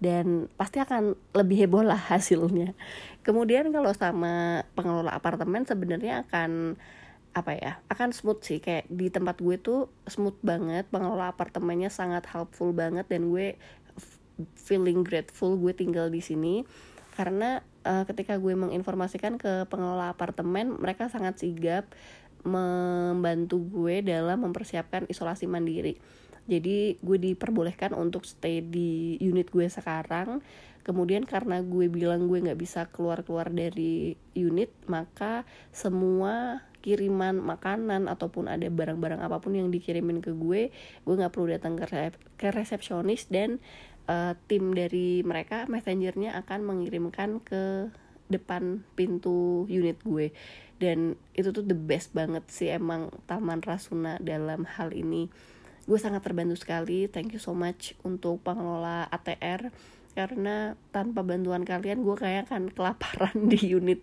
dan 0.02 0.50
pasti 0.58 0.82
akan 0.82 1.14
lebih 1.36 1.68
heboh 1.68 1.84
lah 1.86 2.00
hasilnya. 2.10 2.74
Kemudian 3.22 3.70
kalau 3.70 3.94
sama 3.94 4.66
pengelola 4.74 5.14
apartemen 5.14 5.62
sebenarnya 5.68 6.26
akan 6.26 6.74
apa 7.34 7.50
ya 7.58 7.82
akan 7.90 8.14
smooth 8.14 8.46
sih 8.46 8.62
kayak 8.62 8.86
di 8.86 9.10
tempat 9.10 9.42
gue 9.42 9.58
tuh 9.58 9.90
smooth 10.06 10.38
banget 10.46 10.86
pengelola 10.86 11.34
apartemennya 11.34 11.90
sangat 11.90 12.30
helpful 12.30 12.70
banget 12.70 13.10
dan 13.10 13.26
gue 13.26 13.58
feeling 14.54 15.02
grateful 15.02 15.58
gue 15.58 15.74
tinggal 15.74 16.06
di 16.14 16.22
sini 16.22 16.62
karena 17.14 17.62
uh, 17.86 18.02
ketika 18.10 18.34
gue 18.42 18.52
menginformasikan 18.58 19.38
ke 19.38 19.70
pengelola 19.70 20.10
apartemen 20.10 20.74
mereka 20.74 21.06
sangat 21.06 21.38
sigap 21.38 21.86
membantu 22.44 23.62
gue 23.64 24.04
dalam 24.04 24.44
mempersiapkan 24.44 25.08
isolasi 25.08 25.48
mandiri. 25.48 25.96
Jadi 26.44 27.00
gue 27.00 27.16
diperbolehkan 27.16 27.96
untuk 27.96 28.28
stay 28.28 28.60
di 28.60 29.16
unit 29.24 29.48
gue 29.48 29.64
sekarang. 29.64 30.44
Kemudian 30.84 31.24
karena 31.24 31.64
gue 31.64 31.88
bilang 31.88 32.28
gue 32.28 32.44
nggak 32.44 32.60
bisa 32.60 32.84
keluar 32.92 33.24
keluar 33.24 33.48
dari 33.48 34.20
unit 34.36 34.68
maka 34.84 35.48
semua 35.72 36.60
kiriman 36.84 37.40
makanan 37.40 38.12
ataupun 38.12 38.44
ada 38.52 38.68
barang-barang 38.68 39.24
apa 39.24 39.40
pun 39.40 39.56
yang 39.56 39.72
dikirimin 39.72 40.20
ke 40.20 40.36
gue 40.36 40.68
gue 41.08 41.14
nggak 41.16 41.32
perlu 41.32 41.56
datang 41.56 41.80
ke 42.36 42.48
resepsionis 42.52 43.32
dan 43.32 43.56
uh, 44.08 44.34
tim 44.48 44.72
dari 44.72 45.24
mereka 45.24 45.64
messengernya 45.68 46.36
akan 46.44 46.60
mengirimkan 46.64 47.40
ke 47.44 47.88
depan 48.28 48.82
pintu 48.96 49.68
unit 49.68 50.00
gue. 50.02 50.32
Dan 50.80 51.14
itu 51.36 51.54
tuh 51.54 51.64
the 51.64 51.76
best 51.76 52.12
banget 52.12 52.44
sih 52.50 52.72
emang 52.72 53.12
Taman 53.30 53.62
Rasuna 53.62 54.18
dalam 54.20 54.66
hal 54.66 54.90
ini. 54.92 55.30
Gue 55.84 56.00
sangat 56.00 56.24
terbantu 56.24 56.56
sekali 56.56 57.06
thank 57.06 57.36
you 57.36 57.40
so 57.40 57.52
much 57.52 57.92
untuk 58.02 58.40
pengelola 58.40 59.04
ATR 59.12 59.68
karena 60.14 60.78
tanpa 60.94 61.26
bantuan 61.26 61.66
kalian 61.66 62.06
gue 62.06 62.16
kayak 62.16 62.48
akan 62.50 62.72
kelaparan 62.72 63.36
di 63.52 63.60
unit. 63.76 64.00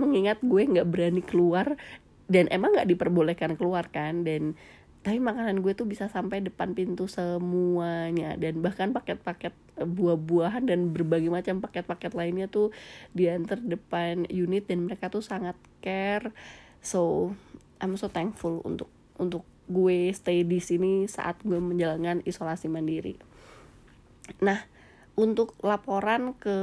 Mengingat 0.00 0.40
gue 0.40 0.62
nggak 0.62 0.88
berani 0.88 1.20
keluar 1.20 1.76
dan 2.26 2.48
emang 2.48 2.74
nggak 2.74 2.88
diperbolehkan 2.96 3.58
keluar 3.58 3.90
kan. 3.92 4.24
Dan 4.24 4.56
tapi 5.06 5.22
makanan 5.22 5.62
gue 5.62 5.70
tuh 5.70 5.86
bisa 5.86 6.10
sampai 6.10 6.42
depan 6.42 6.74
pintu 6.74 7.06
semuanya. 7.06 8.34
Dan 8.34 8.58
bahkan 8.58 8.90
paket-paket 8.90 9.54
eh, 9.78 9.86
buah-buahan 9.86 10.66
dan 10.66 10.90
berbagai 10.90 11.30
macam 11.30 11.62
paket-paket 11.62 12.10
lainnya 12.18 12.50
tuh 12.50 12.74
diantar 13.14 13.62
depan 13.62 14.26
unit. 14.26 14.66
Dan 14.66 14.82
mereka 14.90 15.06
tuh 15.06 15.22
sangat 15.22 15.54
care. 15.78 16.34
So 16.82 17.30
I'm 17.78 17.94
so 17.94 18.10
thankful 18.10 18.66
untuk 18.66 18.90
untuk 19.14 19.46
gue 19.70 20.10
stay 20.10 20.42
di 20.42 20.58
sini 20.58 21.06
saat 21.06 21.38
gue 21.46 21.62
menjalankan 21.62 22.26
isolasi 22.26 22.66
mandiri. 22.66 23.14
Nah 24.42 24.66
untuk 25.14 25.54
laporan 25.62 26.34
ke 26.34 26.58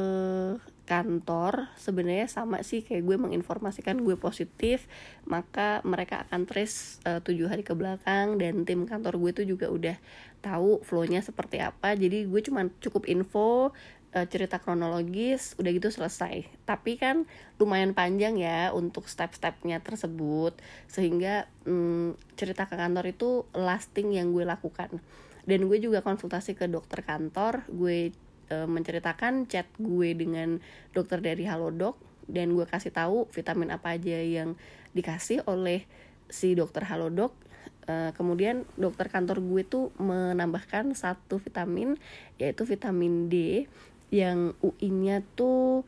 kantor 0.83 1.71
sebenarnya 1.79 2.27
sama 2.27 2.59
sih 2.59 2.83
kayak 2.83 3.07
gue 3.07 3.15
menginformasikan 3.15 4.03
gue 4.03 4.19
positif 4.19 4.91
maka 5.23 5.79
mereka 5.87 6.27
akan 6.27 6.43
trace 6.43 6.99
uh, 7.07 7.23
tujuh 7.23 7.47
hari 7.47 7.63
ke 7.63 7.71
belakang 7.71 8.35
dan 8.35 8.67
tim 8.67 8.83
kantor 8.83 9.15
gue 9.15 9.31
tuh 9.31 9.45
juga 9.47 9.71
udah 9.71 9.95
tahu 10.43 10.83
flownya 10.83 11.23
seperti 11.23 11.63
apa. 11.63 11.95
Jadi 11.95 12.27
gue 12.27 12.41
cuma 12.43 12.67
cukup 12.83 13.07
info 13.07 13.71
uh, 14.13 14.27
cerita 14.27 14.59
kronologis 14.59 15.55
udah 15.55 15.71
gitu 15.71 15.87
selesai. 15.87 16.43
Tapi 16.67 16.99
kan 16.99 17.23
lumayan 17.57 17.95
panjang 17.95 18.35
ya 18.35 18.75
untuk 18.75 19.07
step-stepnya 19.07 19.79
tersebut 19.79 20.59
sehingga 20.91 21.47
um, 21.63 22.19
cerita 22.35 22.67
ke 22.67 22.75
kantor 22.75 23.15
itu 23.15 23.47
lasting 23.55 24.13
yang 24.13 24.35
gue 24.35 24.43
lakukan. 24.43 24.99
Dan 25.43 25.67
gue 25.67 25.79
juga 25.79 26.03
konsultasi 26.03 26.55
ke 26.55 26.67
dokter 26.67 27.03
kantor 27.03 27.67
gue 27.71 28.11
e, 28.49 28.65
menceritakan 28.67 29.45
chat 29.47 29.67
gue 29.79 30.15
dengan 30.17 30.59
dokter 30.91 31.19
dari 31.19 31.43
Halodoc 31.47 31.99
dan 32.27 32.55
gue 32.55 32.63
kasih 32.63 32.95
tahu 32.95 33.27
vitamin 33.31 33.75
apa 33.75 33.95
aja 33.99 34.15
yang 34.19 34.55
dikasih 34.95 35.43
oleh 35.45 35.83
si 36.31 36.55
dokter 36.55 36.87
Halodoc. 36.87 37.35
E, 37.83 38.15
kemudian 38.15 38.63
dokter 38.79 39.11
kantor 39.11 39.43
gue 39.43 39.63
tuh 39.67 39.91
menambahkan 39.99 40.95
satu 40.95 41.39
vitamin 41.39 41.99
yaitu 42.39 42.63
vitamin 42.63 43.27
D 43.27 43.67
yang 44.13 44.53
UI-nya 44.61 45.25
tuh 45.33 45.83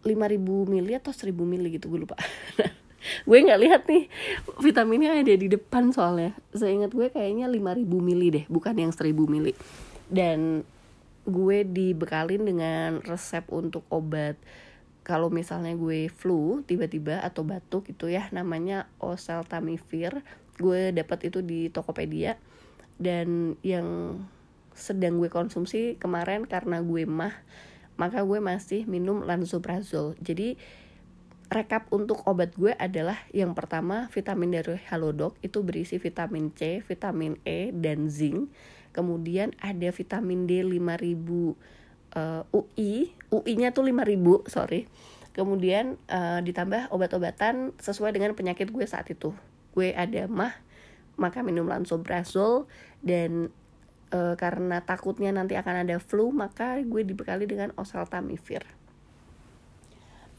5000 0.00 0.72
mili 0.72 0.96
atau 0.96 1.12
1000 1.12 1.36
mili 1.44 1.76
gitu 1.76 1.92
gue 1.92 2.00
lupa. 2.08 2.16
Gue 3.24 3.40
nggak 3.40 3.60
lihat 3.64 3.82
nih 3.88 4.12
vitaminnya 4.60 5.16
ada 5.16 5.32
di 5.32 5.48
depan 5.48 5.88
soalnya. 5.88 6.36
Saya 6.52 6.76
ingat 6.76 6.92
gue 6.92 7.08
kayaknya 7.08 7.48
5000 7.48 7.88
mili 7.96 8.28
deh 8.28 8.44
bukan 8.52 8.76
yang 8.76 8.92
1000 8.92 9.16
mili. 9.24 9.56
Dan 10.12 10.68
gue 11.28 11.64
dibekalin 11.66 12.42
dengan 12.44 13.00
resep 13.04 13.44
untuk 13.52 13.84
obat. 13.92 14.36
Kalau 15.04 15.32
misalnya 15.32 15.74
gue 15.74 16.08
flu 16.12 16.62
tiba-tiba 16.64 17.20
atau 17.24 17.42
batuk 17.42 17.88
gitu 17.88 18.06
ya 18.12 18.28
namanya 18.30 18.86
oseltamivir 19.00 20.22
gue 20.60 20.92
dapat 20.92 21.32
itu 21.32 21.40
di 21.40 21.68
Tokopedia. 21.72 22.36
Dan 23.00 23.56
yang 23.64 24.20
sedang 24.76 25.16
gue 25.20 25.32
konsumsi 25.32 25.96
kemarin 25.96 26.44
karena 26.44 26.84
gue 26.84 27.04
mah 27.08 27.32
maka 28.00 28.24
gue 28.24 28.40
masih 28.40 28.88
minum 28.88 29.20
lansoprazole. 29.24 30.16
Jadi 30.24 30.56
rekap 31.50 31.90
untuk 31.90 32.22
obat 32.24 32.54
gue 32.54 32.72
adalah 32.78 33.18
yang 33.34 33.52
pertama 33.58 34.06
vitamin 34.14 34.54
dari 34.54 34.78
Halodoc 34.86 35.34
itu 35.42 35.60
berisi 35.66 35.98
vitamin 35.98 36.54
C, 36.54 36.80
vitamin 36.86 37.36
E 37.42 37.74
dan 37.74 38.06
zinc 38.06 38.48
kemudian 38.90 39.54
ada 39.62 39.88
vitamin 39.94 40.46
D 40.46 40.66
5000 40.66 40.80
uh, 42.16 42.42
UI 42.50 43.14
UI-nya 43.30 43.70
tuh 43.70 43.86
5000 43.86 44.50
sorry. 44.50 44.90
Kemudian 45.30 45.94
uh, 46.10 46.42
ditambah 46.42 46.90
obat-obatan 46.90 47.70
sesuai 47.78 48.10
dengan 48.10 48.34
penyakit 48.34 48.74
gue 48.74 48.82
saat 48.82 49.06
itu. 49.08 49.30
Gue 49.70 49.94
ada 49.94 50.26
mah 50.26 50.52
maka 51.14 51.44
minum 51.44 51.68
lansoprazol 51.68 52.66
dan 53.04 53.52
uh, 54.10 54.34
karena 54.34 54.82
takutnya 54.82 55.30
nanti 55.30 55.54
akan 55.54 55.86
ada 55.86 56.00
flu 56.02 56.32
maka 56.34 56.80
gue 56.80 57.02
dibekali 57.04 57.46
dengan 57.46 57.70
oseltamivir 57.76 58.64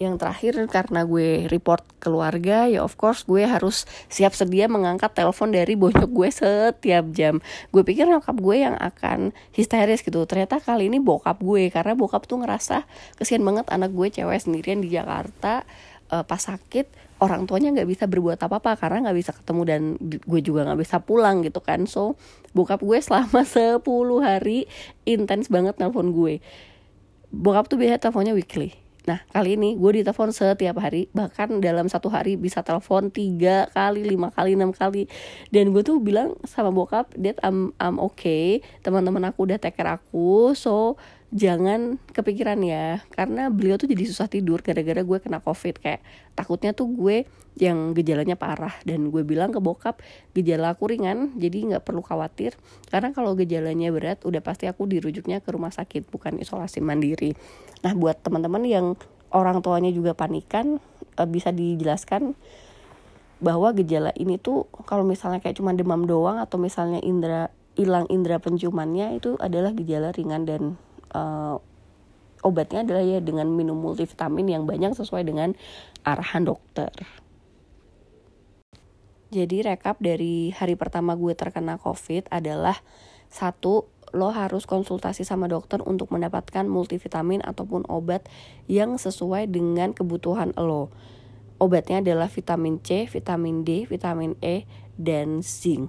yang 0.02 0.18
terakhir 0.18 0.58
karena 0.66 1.06
gue 1.06 1.46
report 1.46 1.86
keluarga 2.02 2.66
ya 2.66 2.82
of 2.82 2.98
course 2.98 3.22
gue 3.30 3.46
harus 3.46 3.86
siap 4.10 4.34
sedia 4.34 4.66
mengangkat 4.66 5.14
telepon 5.14 5.54
dari 5.54 5.78
bonyok 5.78 6.10
gue 6.10 6.30
setiap 6.34 7.06
jam. 7.14 7.38
Gue 7.70 7.86
pikir 7.86 8.10
nyokap 8.10 8.34
gue 8.42 8.66
yang 8.66 8.74
akan 8.82 9.30
histeris 9.54 10.02
gitu. 10.02 10.26
Ternyata 10.26 10.58
kali 10.58 10.90
ini 10.90 10.98
bokap 10.98 11.38
gue 11.46 11.70
karena 11.70 11.94
bokap 11.94 12.26
tuh 12.26 12.42
ngerasa 12.42 12.90
kesian 13.22 13.46
banget 13.46 13.70
anak 13.70 13.94
gue 13.94 14.10
cewek 14.10 14.42
sendirian 14.42 14.82
di 14.82 14.90
Jakarta 14.90 15.70
uh, 16.10 16.26
pas 16.26 16.42
sakit 16.42 17.14
orang 17.22 17.46
tuanya 17.46 17.70
nggak 17.70 17.86
bisa 17.86 18.10
berbuat 18.10 18.42
apa 18.42 18.58
apa 18.58 18.74
karena 18.82 19.06
nggak 19.06 19.18
bisa 19.22 19.32
ketemu 19.38 19.62
dan 19.70 19.82
gue 20.02 20.42
juga 20.42 20.66
nggak 20.66 20.82
bisa 20.82 20.98
pulang 20.98 21.46
gitu 21.46 21.62
kan. 21.62 21.86
So 21.86 22.18
bokap 22.58 22.82
gue 22.82 22.98
selama 22.98 23.46
10 23.54 23.86
hari 24.26 24.66
intens 25.06 25.46
banget 25.54 25.78
nelfon 25.78 26.10
gue. 26.10 26.42
Bokap 27.30 27.70
tuh 27.70 27.78
biasa 27.78 28.02
teleponnya 28.02 28.34
weekly 28.34 28.81
Nah 29.10 29.20
kali 29.34 29.58
ini 29.58 29.74
gue 29.78 30.02
ditelepon 30.02 30.30
setiap 30.30 30.78
hari 30.78 31.10
Bahkan 31.14 31.62
dalam 31.62 31.90
satu 31.90 32.14
hari 32.14 32.38
bisa 32.38 32.62
telepon 32.62 33.10
tiga 33.10 33.66
kali, 33.74 34.06
lima 34.06 34.30
kali, 34.30 34.54
enam 34.54 34.74
kali. 34.74 35.10
Dan 35.50 35.74
gue 35.74 35.82
tuh 35.82 35.98
bilang 35.98 36.38
sama 36.46 36.70
bokap 36.70 37.14
Dad 37.18 37.38
I'm, 37.42 37.74
I'm 37.82 37.98
okay. 37.98 38.62
Teman-teman 38.86 39.30
aku 39.30 39.50
udah 39.50 39.58
take 39.58 39.78
care 39.78 39.90
aku 39.90 40.54
So 40.54 41.02
jangan 41.32 41.96
kepikiran 42.12 42.60
ya 42.60 43.00
karena 43.16 43.48
beliau 43.48 43.80
tuh 43.80 43.88
jadi 43.88 44.04
susah 44.04 44.28
tidur 44.28 44.60
gara-gara 44.60 45.00
gue 45.00 45.18
kena 45.24 45.40
covid. 45.40 45.80
Kayak 45.80 46.04
takutnya 46.36 46.76
tuh 46.76 46.92
gue 46.92 47.24
yang 47.60 47.96
gejalanya 47.96 48.36
parah 48.36 48.76
dan 48.84 49.12
gue 49.12 49.24
bilang 49.24 49.52
ke 49.52 49.60
bokap 49.60 50.00
gejala 50.36 50.76
aku 50.76 50.92
ringan 50.92 51.36
jadi 51.40 51.76
nggak 51.76 51.84
perlu 51.88 52.04
khawatir. 52.04 52.60
Karena 52.92 53.16
kalau 53.16 53.34
gejalanya 53.40 53.90
berat 53.96 54.28
udah 54.28 54.44
pasti 54.44 54.68
aku 54.68 54.88
dirujuknya 54.92 55.40
ke 55.40 55.50
rumah 55.56 55.72
sakit 55.72 56.12
bukan 56.12 56.44
isolasi 56.44 56.84
mandiri. 56.84 57.32
Nah 57.88 57.96
buat 57.96 58.20
teman-teman 58.20 58.68
yang 58.68 58.86
orang 59.32 59.64
tuanya 59.64 59.90
juga 59.96 60.12
panikan 60.12 60.84
eh, 61.16 61.28
bisa 61.28 61.56
dijelaskan 61.56 62.36
bahwa 63.42 63.74
gejala 63.74 64.14
ini 64.20 64.38
tuh 64.38 64.70
kalau 64.86 65.02
misalnya 65.02 65.42
kayak 65.42 65.58
cuma 65.58 65.74
demam 65.74 66.06
doang 66.06 66.38
atau 66.38 66.62
misalnya 66.62 67.02
indera 67.02 67.50
hilang 67.74 68.06
indera 68.14 68.38
penciumannya 68.38 69.18
itu 69.18 69.40
adalah 69.42 69.74
gejala 69.74 70.14
ringan 70.14 70.46
dan 70.46 70.78
uh, 71.12 71.60
obatnya 72.42 72.84
adalah 72.84 73.06
ya 73.06 73.20
dengan 73.22 73.48
minum 73.52 73.78
multivitamin 73.78 74.50
yang 74.50 74.64
banyak 74.66 74.98
sesuai 74.98 75.24
dengan 75.28 75.54
arahan 76.04 76.48
dokter. 76.48 76.92
Jadi 79.32 79.64
rekap 79.64 79.96
dari 80.04 80.52
hari 80.52 80.76
pertama 80.76 81.16
gue 81.16 81.32
terkena 81.32 81.80
COVID 81.80 82.28
adalah 82.36 82.84
satu 83.32 83.88
lo 84.12 84.28
harus 84.36 84.68
konsultasi 84.68 85.24
sama 85.24 85.48
dokter 85.48 85.80
untuk 85.88 86.12
mendapatkan 86.12 86.68
multivitamin 86.68 87.40
ataupun 87.40 87.88
obat 87.88 88.28
yang 88.68 89.00
sesuai 89.00 89.48
dengan 89.48 89.96
kebutuhan 89.96 90.52
lo. 90.60 90.92
Obatnya 91.62 92.04
adalah 92.04 92.28
vitamin 92.28 92.84
C, 92.84 93.08
vitamin 93.08 93.64
D, 93.64 93.88
vitamin 93.88 94.36
E, 94.44 94.68
dan 95.00 95.40
zinc. 95.40 95.88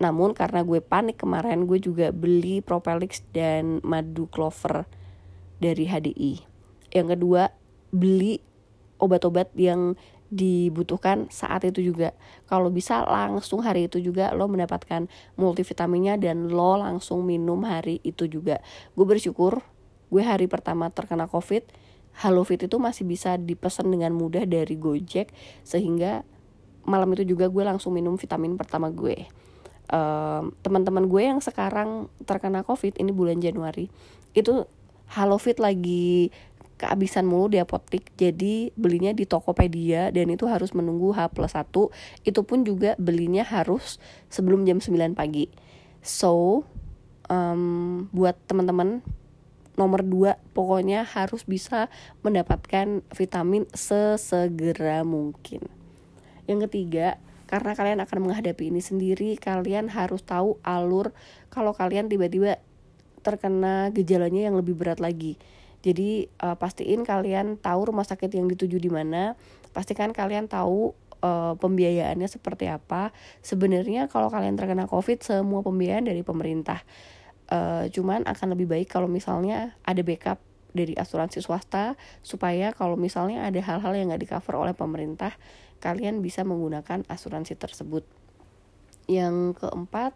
Namun 0.00 0.32
karena 0.32 0.64
gue 0.64 0.80
panik 0.80 1.20
kemarin 1.20 1.68
gue 1.68 1.76
juga 1.76 2.08
beli 2.10 2.64
Propelix 2.64 3.20
dan 3.36 3.84
madu 3.84 4.26
clover 4.32 4.88
dari 5.60 5.84
HDI. 5.84 6.40
Yang 6.90 7.06
kedua, 7.14 7.42
beli 7.92 8.40
obat-obat 8.96 9.52
yang 9.54 9.94
dibutuhkan 10.32 11.28
saat 11.28 11.68
itu 11.68 11.92
juga. 11.92 12.16
Kalau 12.48 12.70
bisa 12.72 13.02
langsung 13.04 13.60
hari 13.60 13.90
itu 13.90 14.00
juga 14.00 14.30
lo 14.32 14.46
mendapatkan 14.46 15.10
multivitaminnya 15.36 16.16
dan 16.16 16.48
lo 16.48 16.78
langsung 16.78 17.26
minum 17.26 17.60
hari 17.66 17.98
itu 18.06 18.30
juga. 18.30 18.62
Gue 18.96 19.04
bersyukur 19.04 19.60
gue 20.10 20.22
hari 20.22 20.50
pertama 20.50 20.90
terkena 20.90 21.30
covid, 21.30 21.62
Halo 22.18 22.42
Fit 22.42 22.66
itu 22.66 22.78
masih 22.82 23.06
bisa 23.06 23.38
dipesan 23.38 23.90
dengan 23.90 24.10
mudah 24.10 24.42
dari 24.42 24.74
Gojek 24.74 25.30
sehingga 25.62 26.26
malam 26.82 27.14
itu 27.14 27.22
juga 27.22 27.46
gue 27.46 27.62
langsung 27.62 27.94
minum 27.94 28.18
vitamin 28.18 28.58
pertama 28.58 28.90
gue 28.90 29.30
teman-teman 30.62 31.10
gue 31.10 31.22
yang 31.26 31.42
sekarang 31.42 32.06
terkena 32.22 32.62
covid 32.62 32.94
ini 32.94 33.10
bulan 33.10 33.42
Januari 33.42 33.90
itu 34.38 34.66
Halofit 35.10 35.58
lagi 35.58 36.30
kehabisan 36.80 37.28
mulu 37.28 37.52
di 37.52 37.60
apotik 37.60 38.08
jadi 38.16 38.72
belinya 38.72 39.12
di 39.12 39.28
Tokopedia 39.28 40.08
dan 40.08 40.32
itu 40.32 40.48
harus 40.48 40.72
menunggu 40.72 41.12
H 41.12 41.28
plus 41.34 41.52
1 41.52 41.68
itu 42.24 42.40
pun 42.40 42.64
juga 42.64 42.96
belinya 42.96 43.44
harus 43.44 44.00
sebelum 44.32 44.64
jam 44.64 44.80
9 44.80 45.12
pagi. 45.12 45.52
So 46.00 46.64
um, 47.28 48.08
buat 48.16 48.40
teman-teman 48.48 49.04
nomor 49.76 50.00
2 50.00 50.40
pokoknya 50.56 51.04
harus 51.04 51.44
bisa 51.44 51.92
mendapatkan 52.24 53.04
vitamin 53.12 53.68
sesegera 53.76 55.04
mungkin. 55.04 55.60
Yang 56.48 56.72
ketiga 56.72 57.20
karena 57.50 57.74
kalian 57.74 57.98
akan 57.98 58.30
menghadapi 58.30 58.70
ini 58.70 58.78
sendiri 58.78 59.34
kalian 59.34 59.90
harus 59.90 60.22
tahu 60.22 60.62
alur 60.62 61.10
kalau 61.50 61.74
kalian 61.74 62.06
tiba-tiba 62.06 62.62
terkena 63.26 63.90
gejalanya 63.90 64.46
yang 64.46 64.54
lebih 64.54 64.78
berat 64.78 65.02
lagi. 65.02 65.34
Jadi 65.82 66.30
uh, 66.46 66.54
pastiin 66.54 67.02
kalian 67.02 67.58
tahu 67.58 67.90
rumah 67.90 68.06
sakit 68.06 68.30
yang 68.30 68.46
dituju 68.46 68.78
di 68.78 68.86
mana 68.86 69.34
pastikan 69.74 70.14
kalian 70.14 70.46
tahu 70.46 70.94
uh, 71.26 71.58
pembiayaannya 71.58 72.30
seperti 72.30 72.70
apa. 72.70 73.10
Sebenarnya 73.42 74.06
kalau 74.06 74.30
kalian 74.30 74.54
terkena 74.54 74.86
covid 74.86 75.18
semua 75.18 75.66
pembiayaan 75.66 76.06
dari 76.06 76.22
pemerintah. 76.22 76.86
Uh, 77.50 77.90
cuman 77.90 78.30
akan 78.30 78.54
lebih 78.54 78.70
baik 78.70 78.86
kalau 78.86 79.10
misalnya 79.10 79.74
ada 79.82 80.06
backup 80.06 80.38
dari 80.70 80.94
asuransi 80.94 81.42
swasta 81.42 81.98
supaya 82.22 82.70
kalau 82.70 82.94
misalnya 82.94 83.42
ada 83.42 83.58
hal-hal 83.58 83.90
yang 83.90 84.14
nggak 84.14 84.22
di 84.22 84.28
cover 84.30 84.54
oleh 84.54 84.70
pemerintah 84.70 85.34
kalian 85.80 86.20
bisa 86.20 86.44
menggunakan 86.44 87.02
asuransi 87.08 87.56
tersebut. 87.56 88.04
Yang 89.10 89.58
keempat, 89.58 90.14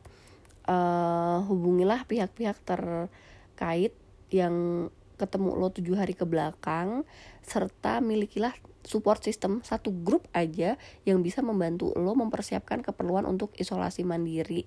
uh, 0.69 1.43
hubungilah 1.49 2.05
pihak-pihak 2.07 2.61
terkait 2.63 3.93
yang 4.31 4.89
ketemu 5.15 5.55
lo 5.55 5.71
tujuh 5.71 5.95
hari 5.95 6.19
ke 6.19 6.27
belakang 6.27 7.07
serta 7.47 8.03
milikilah 8.03 8.51
support 8.83 9.23
system 9.23 9.63
satu 9.63 9.95
grup 9.95 10.27
aja 10.35 10.75
yang 11.07 11.23
bisa 11.23 11.39
membantu 11.39 11.95
lo 11.95 12.19
mempersiapkan 12.19 12.83
keperluan 12.83 13.23
untuk 13.25 13.55
isolasi 13.55 14.03
mandiri 14.03 14.67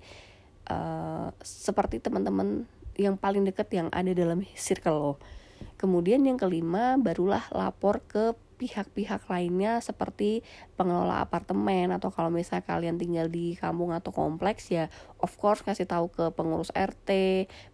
uh, 0.72 1.30
seperti 1.44 2.00
teman-teman 2.00 2.64
yang 2.98 3.14
paling 3.14 3.46
dekat 3.46 3.70
yang 3.70 3.88
ada 3.94 4.10
dalam 4.10 4.42
circle 4.58 4.98
lo. 4.98 5.14
Kemudian 5.78 6.26
yang 6.26 6.38
kelima 6.38 6.98
barulah 6.98 7.46
lapor 7.54 8.02
ke 8.02 8.34
pihak-pihak 8.58 9.30
lainnya 9.30 9.78
seperti 9.78 10.42
pengelola 10.74 11.22
apartemen 11.22 11.94
atau 11.94 12.10
kalau 12.10 12.28
misalnya 12.28 12.66
kalian 12.66 12.98
tinggal 12.98 13.30
di 13.30 13.54
kampung 13.54 13.94
atau 13.94 14.10
kompleks 14.10 14.68
ya 14.74 14.90
of 15.22 15.30
course 15.38 15.62
kasih 15.62 15.86
tahu 15.86 16.10
ke 16.10 16.34
pengurus 16.34 16.74
RT, 16.74 17.10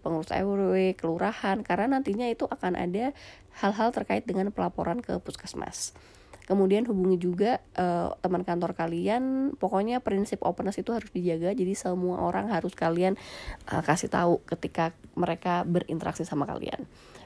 pengurus 0.05 0.29
RW, 0.29 0.93
kelurahan 0.95 1.65
karena 1.65 1.97
nantinya 1.99 2.29
itu 2.29 2.45
akan 2.45 2.77
ada 2.77 3.17
hal-hal 3.65 3.91
terkait 3.97 4.29
dengan 4.29 4.53
pelaporan 4.53 5.01
ke 5.01 5.17
puskesmas. 5.25 5.97
Kemudian 6.45 6.85
hubungi 6.85 7.17
juga 7.17 7.65
uh, 7.81 8.13
teman 8.21 8.45
kantor 8.45 8.77
kalian. 8.77 9.57
Pokoknya 9.57 10.05
prinsip 10.05 10.45
openness 10.45 10.77
itu 10.77 10.93
harus 10.93 11.09
dijaga. 11.09 11.57
Jadi 11.57 11.73
semua 11.73 12.21
orang 12.21 12.53
harus 12.53 12.77
kalian 12.77 13.17
uh, 13.73 13.81
kasih 13.81 14.13
tahu 14.13 14.45
ketika 14.45 14.93
mereka 15.17 15.65
berinteraksi 15.65 16.29
sama 16.29 16.45
kalian 16.45 16.85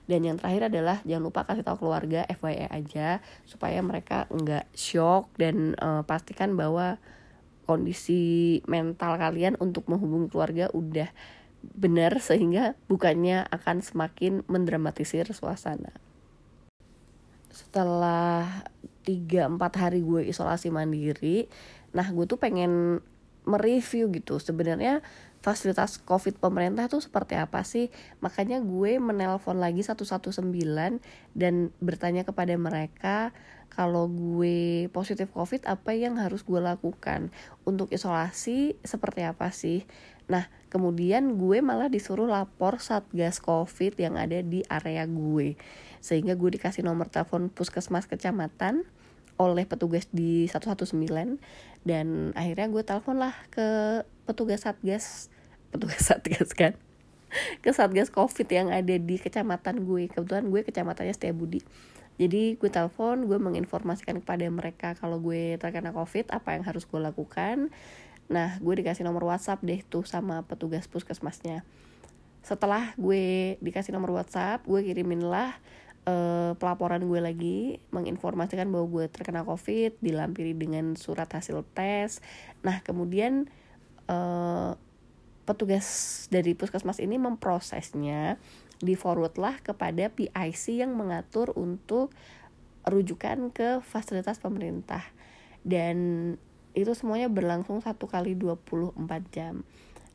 dan 0.08 0.24
yang 0.24 0.40
terakhir 0.40 0.72
adalah 0.72 1.04
jangan 1.04 1.24
lupa 1.28 1.44
kasih 1.44 1.62
tahu 1.62 1.84
keluarga 1.84 2.24
FYI 2.32 2.72
aja 2.72 3.20
supaya 3.44 3.78
mereka 3.84 4.24
nggak 4.32 4.72
shock 4.72 5.28
dan 5.36 5.76
uh, 5.76 6.00
pastikan 6.08 6.56
bahwa 6.56 6.96
kondisi 7.68 8.64
mental 8.64 9.20
kalian 9.20 9.60
untuk 9.60 9.84
menghubungi 9.92 10.32
keluarga 10.32 10.72
udah 10.72 11.12
benar 11.60 12.16
sehingga 12.24 12.72
bukannya 12.88 13.44
akan 13.52 13.84
semakin 13.84 14.48
mendramatisir 14.48 15.28
suasana 15.36 15.92
setelah 17.50 18.64
3-4 19.04 19.56
hari 19.76 20.00
gue 20.04 20.28
isolasi 20.28 20.68
mandiri 20.68 21.48
nah 21.96 22.04
gue 22.04 22.28
tuh 22.28 22.36
pengen 22.36 23.00
mereview 23.48 24.12
gitu. 24.12 24.36
Sebenarnya 24.36 25.00
fasilitas 25.40 25.96
covid 26.04 26.36
pemerintah 26.36 26.84
tuh 26.92 27.00
seperti 27.00 27.40
apa 27.40 27.64
sih? 27.64 27.88
Makanya 28.20 28.60
gue 28.60 29.00
menelpon 29.00 29.56
lagi 29.56 29.80
119 29.80 30.44
dan 31.32 31.54
bertanya 31.80 32.28
kepada 32.28 32.52
mereka 32.60 33.32
kalau 33.72 34.10
gue 34.12 34.90
positif 34.92 35.32
covid 35.32 35.64
apa 35.64 35.96
yang 35.96 36.20
harus 36.20 36.44
gue 36.44 36.60
lakukan? 36.60 37.32
Untuk 37.64 37.88
isolasi 37.88 38.76
seperti 38.84 39.24
apa 39.24 39.48
sih 39.48 39.88
nah 40.28 40.46
kemudian 40.68 41.40
gue 41.40 41.64
malah 41.64 41.88
disuruh 41.88 42.28
lapor 42.28 42.78
satgas 42.78 43.40
covid 43.40 43.96
yang 43.96 44.20
ada 44.20 44.44
di 44.44 44.60
area 44.68 45.08
gue. 45.08 45.56
Sehingga 46.04 46.36
gue 46.36 46.54
dikasih 46.54 46.84
nomor 46.84 47.08
telepon 47.08 47.48
puskesmas 47.48 48.04
kecamatan 48.06 48.84
oleh 49.40 49.64
petugas 49.64 50.06
di 50.12 50.46
119 50.50 51.08
dan 51.86 52.36
akhirnya 52.36 52.68
gue 52.68 52.82
telepon 52.82 53.22
lah 53.22 53.34
ke 53.48 54.02
petugas 54.28 54.68
satgas 54.68 55.32
petugas 55.72 56.04
satgas 56.08 56.52
kan? 56.52 56.76
Ke 57.64 57.72
satgas 57.72 58.12
covid 58.12 58.48
yang 58.48 58.68
ada 58.68 58.94
di 59.00 59.16
kecamatan 59.16 59.88
gue. 59.88 60.12
Kebetulan 60.12 60.48
gue 60.52 60.60
kecamatannya 60.64 61.16
Budi 61.32 61.60
jadi 62.18 62.58
gue 62.58 62.70
telepon 62.70 63.30
gue 63.30 63.38
menginformasikan 63.38 64.18
kepada 64.20 64.44
mereka 64.50 64.98
kalau 64.98 65.22
gue 65.22 65.54
terkena 65.56 65.94
covid 65.94 66.26
apa 66.34 66.58
yang 66.58 66.66
harus 66.66 66.84
gue 66.84 66.98
lakukan 66.98 67.70
nah 68.28 68.60
gue 68.60 68.74
dikasih 68.84 69.04
nomor 69.08 69.24
WhatsApp 69.24 69.64
deh 69.64 69.80
tuh 69.84 70.04
sama 70.04 70.44
petugas 70.44 70.84
puskesmasnya. 70.86 71.64
Setelah 72.44 72.92
gue 72.96 73.56
dikasih 73.64 73.92
nomor 73.92 74.12
WhatsApp 74.14 74.64
gue 74.68 74.80
kirimin 74.84 75.24
lah 75.24 75.56
uh, 76.08 76.52
pelaporan 76.56 77.04
gue 77.04 77.20
lagi 77.20 77.58
menginformasikan 77.92 78.68
bahwa 78.72 78.86
gue 78.88 79.04
terkena 79.12 79.44
covid 79.44 79.96
dilampiri 80.00 80.56
dengan 80.56 80.96
surat 80.96 81.28
hasil 81.28 81.64
tes. 81.76 82.24
Nah 82.64 82.80
kemudian 82.80 83.48
uh, 84.08 84.76
petugas 85.44 86.28
dari 86.28 86.52
puskesmas 86.52 87.00
ini 87.00 87.16
memprosesnya 87.16 88.36
di 88.78 88.94
forward 88.94 89.40
lah 89.40 89.56
kepada 89.64 90.12
PIC 90.12 90.84
yang 90.84 90.94
mengatur 90.94 91.50
untuk 91.56 92.12
rujukan 92.84 93.52
ke 93.52 93.80
fasilitas 93.84 94.40
pemerintah. 94.40 95.02
Dan 95.66 96.36
itu 96.76 96.92
semuanya 96.92 97.30
berlangsung 97.30 97.80
satu 97.80 98.08
kali 98.08 98.36
24 98.36 98.96
jam. 99.32 99.64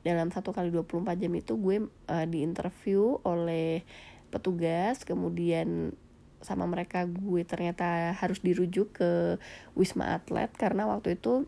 Dalam 0.03 0.29
satu 0.29 0.51
kali 0.51 0.69
24 0.69 1.15
jam 1.15 1.31
itu 1.33 1.53
gue 1.55 1.87
uh, 1.87 2.25
diinterview 2.27 3.23
oleh 3.23 3.87
petugas 4.33 5.05
kemudian 5.05 5.93
sama 6.43 6.67
mereka 6.67 7.07
gue 7.07 7.45
ternyata 7.47 8.11
harus 8.19 8.43
dirujuk 8.43 8.99
ke 8.99 9.39
Wisma 9.77 10.19
Atlet 10.19 10.51
karena 10.57 10.83
waktu 10.89 11.15
itu 11.15 11.47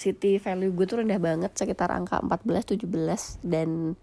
city 0.00 0.40
value 0.40 0.72
gue 0.72 0.86
tuh 0.88 1.04
rendah 1.04 1.20
banget 1.20 1.52
sekitar 1.52 1.92
angka 1.92 2.22
14 2.24 2.80
17 2.80 3.44
dan 3.44 3.98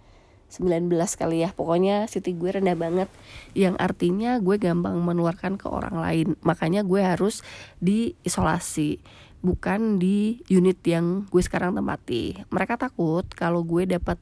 19 0.53 0.85
kali 1.17 1.41
ya. 1.41 1.49
Pokoknya 1.49 2.05
city 2.05 2.37
gue 2.37 2.61
rendah 2.61 2.77
banget. 2.77 3.09
Yang 3.57 3.75
artinya 3.81 4.37
gue 4.37 4.61
gampang 4.61 5.01
menularkan 5.01 5.57
ke 5.57 5.65
orang 5.65 5.97
lain. 5.97 6.27
Makanya 6.45 6.85
gue 6.85 7.01
harus 7.01 7.41
diisolasi 7.81 9.01
bukan 9.43 9.99
di 9.99 10.39
unit 10.47 10.79
yang 10.87 11.27
gue 11.27 11.43
sekarang 11.43 11.75
tempati. 11.75 12.39
Mereka 12.47 12.79
takut 12.79 13.27
kalau 13.35 13.67
gue 13.67 13.83
dapat 13.83 14.15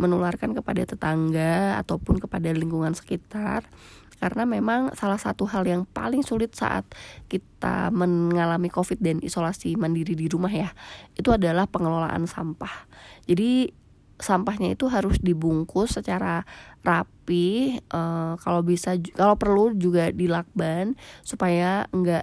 menularkan 0.00 0.56
kepada 0.56 0.88
tetangga 0.88 1.76
ataupun 1.76 2.16
kepada 2.16 2.48
lingkungan 2.50 2.96
sekitar 2.96 3.68
karena 4.16 4.46
memang 4.46 4.94
salah 4.94 5.18
satu 5.18 5.44
hal 5.50 5.66
yang 5.66 5.82
paling 5.84 6.22
sulit 6.22 6.54
saat 6.54 6.86
kita 7.26 7.90
mengalami 7.90 8.70
covid 8.70 9.02
dan 9.02 9.18
isolasi 9.18 9.74
mandiri 9.74 10.14
di 10.14 10.30
rumah 10.30 10.50
ya 10.50 10.70
itu 11.18 11.28
adalah 11.34 11.68
pengelolaan 11.68 12.24
sampah. 12.24 12.88
Jadi 13.28 13.82
sampahnya 14.22 14.78
itu 14.78 14.86
harus 14.86 15.18
dibungkus 15.18 15.98
secara 15.98 16.46
rapi 16.86 17.76
uh, 17.90 18.38
kalau 18.38 18.62
bisa 18.62 18.94
kalau 19.18 19.34
perlu 19.34 19.74
juga 19.74 20.14
dilakban 20.14 20.94
supaya 21.26 21.90
enggak 21.90 22.22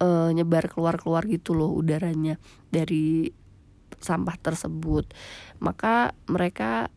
uh, 0.00 0.30
nyebar 0.32 0.70
keluar-keluar 0.70 1.26
gitu 1.26 1.54
loh 1.54 1.74
udaranya 1.74 2.38
dari 2.70 3.30
sampah 3.98 4.38
tersebut. 4.38 5.10
Maka 5.58 6.14
mereka 6.30 6.90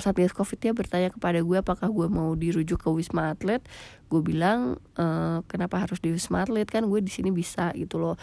satgas 0.00 0.32
covidnya 0.32 0.72
bertanya 0.72 1.12
kepada 1.12 1.44
gue 1.44 1.60
apakah 1.60 1.92
gue 1.92 2.08
mau 2.08 2.32
dirujuk 2.32 2.80
ke 2.80 2.88
wisma 2.90 3.36
atlet? 3.36 3.60
Gue 4.08 4.24
bilang 4.24 4.80
e, 4.96 5.04
kenapa 5.44 5.76
harus 5.84 6.00
di 6.00 6.10
wisma 6.10 6.48
atlet? 6.48 6.66
Kan 6.66 6.88
gue 6.88 7.04
di 7.04 7.12
sini 7.12 7.28
bisa 7.30 7.70
gitu 7.76 8.00
loh. 8.00 8.16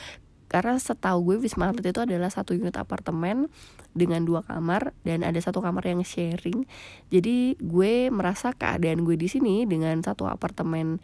Karena 0.49 0.79
setahu 0.79 1.31
gue 1.31 1.37
wisma 1.45 1.69
atlet 1.69 1.93
itu 1.93 2.01
adalah 2.01 2.33
satu 2.33 2.57
unit 2.57 2.75
apartemen 2.75 3.51
dengan 3.93 4.25
dua 4.25 4.41
kamar 4.41 4.95
dan 5.05 5.21
ada 5.21 5.37
satu 5.37 5.61
kamar 5.61 5.85
yang 5.85 6.01
sharing. 6.01 6.65
Jadi 7.13 7.55
gue 7.61 8.09
merasa 8.09 8.51
keadaan 8.57 9.05
gue 9.05 9.15
di 9.15 9.29
sini 9.29 9.69
dengan 9.69 10.01
satu 10.01 10.25
apartemen 10.25 10.97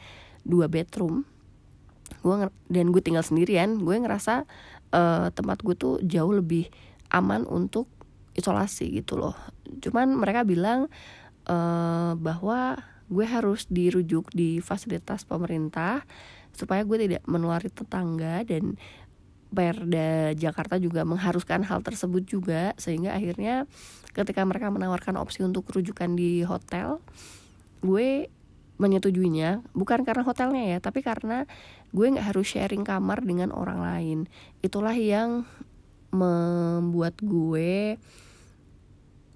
dua 0.44 0.68
bedroom 0.68 1.24
gue 2.24 2.36
dan 2.72 2.86
gue 2.92 3.02
tinggal 3.04 3.24
sendirian 3.24 3.84
gue 3.84 3.96
ngerasa 4.00 4.48
uh, 4.96 5.28
tempat 5.36 5.60
gue 5.60 5.76
tuh 5.76 5.96
jauh 6.04 6.32
lebih 6.32 6.72
aman 7.12 7.44
untuk 7.46 7.88
isolasi 8.34 8.90
gitu 8.90 9.20
loh. 9.20 9.38
Cuman 9.82 10.18
mereka 10.18 10.42
bilang 10.42 10.90
uh, 11.46 12.18
bahwa 12.18 12.82
gue 13.12 13.26
harus 13.28 13.70
dirujuk 13.70 14.34
di 14.34 14.58
fasilitas 14.64 15.28
pemerintah 15.28 16.02
supaya 16.54 16.86
gue 16.86 16.98
tidak 16.98 17.24
menulari 17.30 17.70
tetangga 17.70 18.46
dan 18.46 18.78
Perda 19.54 20.34
Jakarta 20.34 20.82
juga 20.82 21.06
mengharuskan 21.06 21.62
hal 21.62 21.86
tersebut 21.86 22.26
juga 22.26 22.74
sehingga 22.82 23.14
akhirnya 23.14 23.70
ketika 24.18 24.42
mereka 24.42 24.74
menawarkan 24.74 25.14
opsi 25.22 25.46
untuk 25.46 25.70
rujukan 25.70 26.18
di 26.18 26.42
hotel 26.42 26.98
gue 27.86 28.34
menyetujuinya 28.82 29.62
bukan 29.78 30.02
karena 30.02 30.26
hotelnya 30.26 30.64
ya 30.74 30.78
tapi 30.82 31.06
karena 31.06 31.46
gue 31.94 32.06
nggak 32.10 32.34
harus 32.34 32.50
sharing 32.50 32.82
kamar 32.82 33.22
dengan 33.22 33.54
orang 33.54 33.80
lain 33.80 34.20
itulah 34.66 34.98
yang 34.98 35.46
membuat 36.10 37.18
gue 37.22 38.02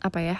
apa 0.01 0.19
ya 0.21 0.37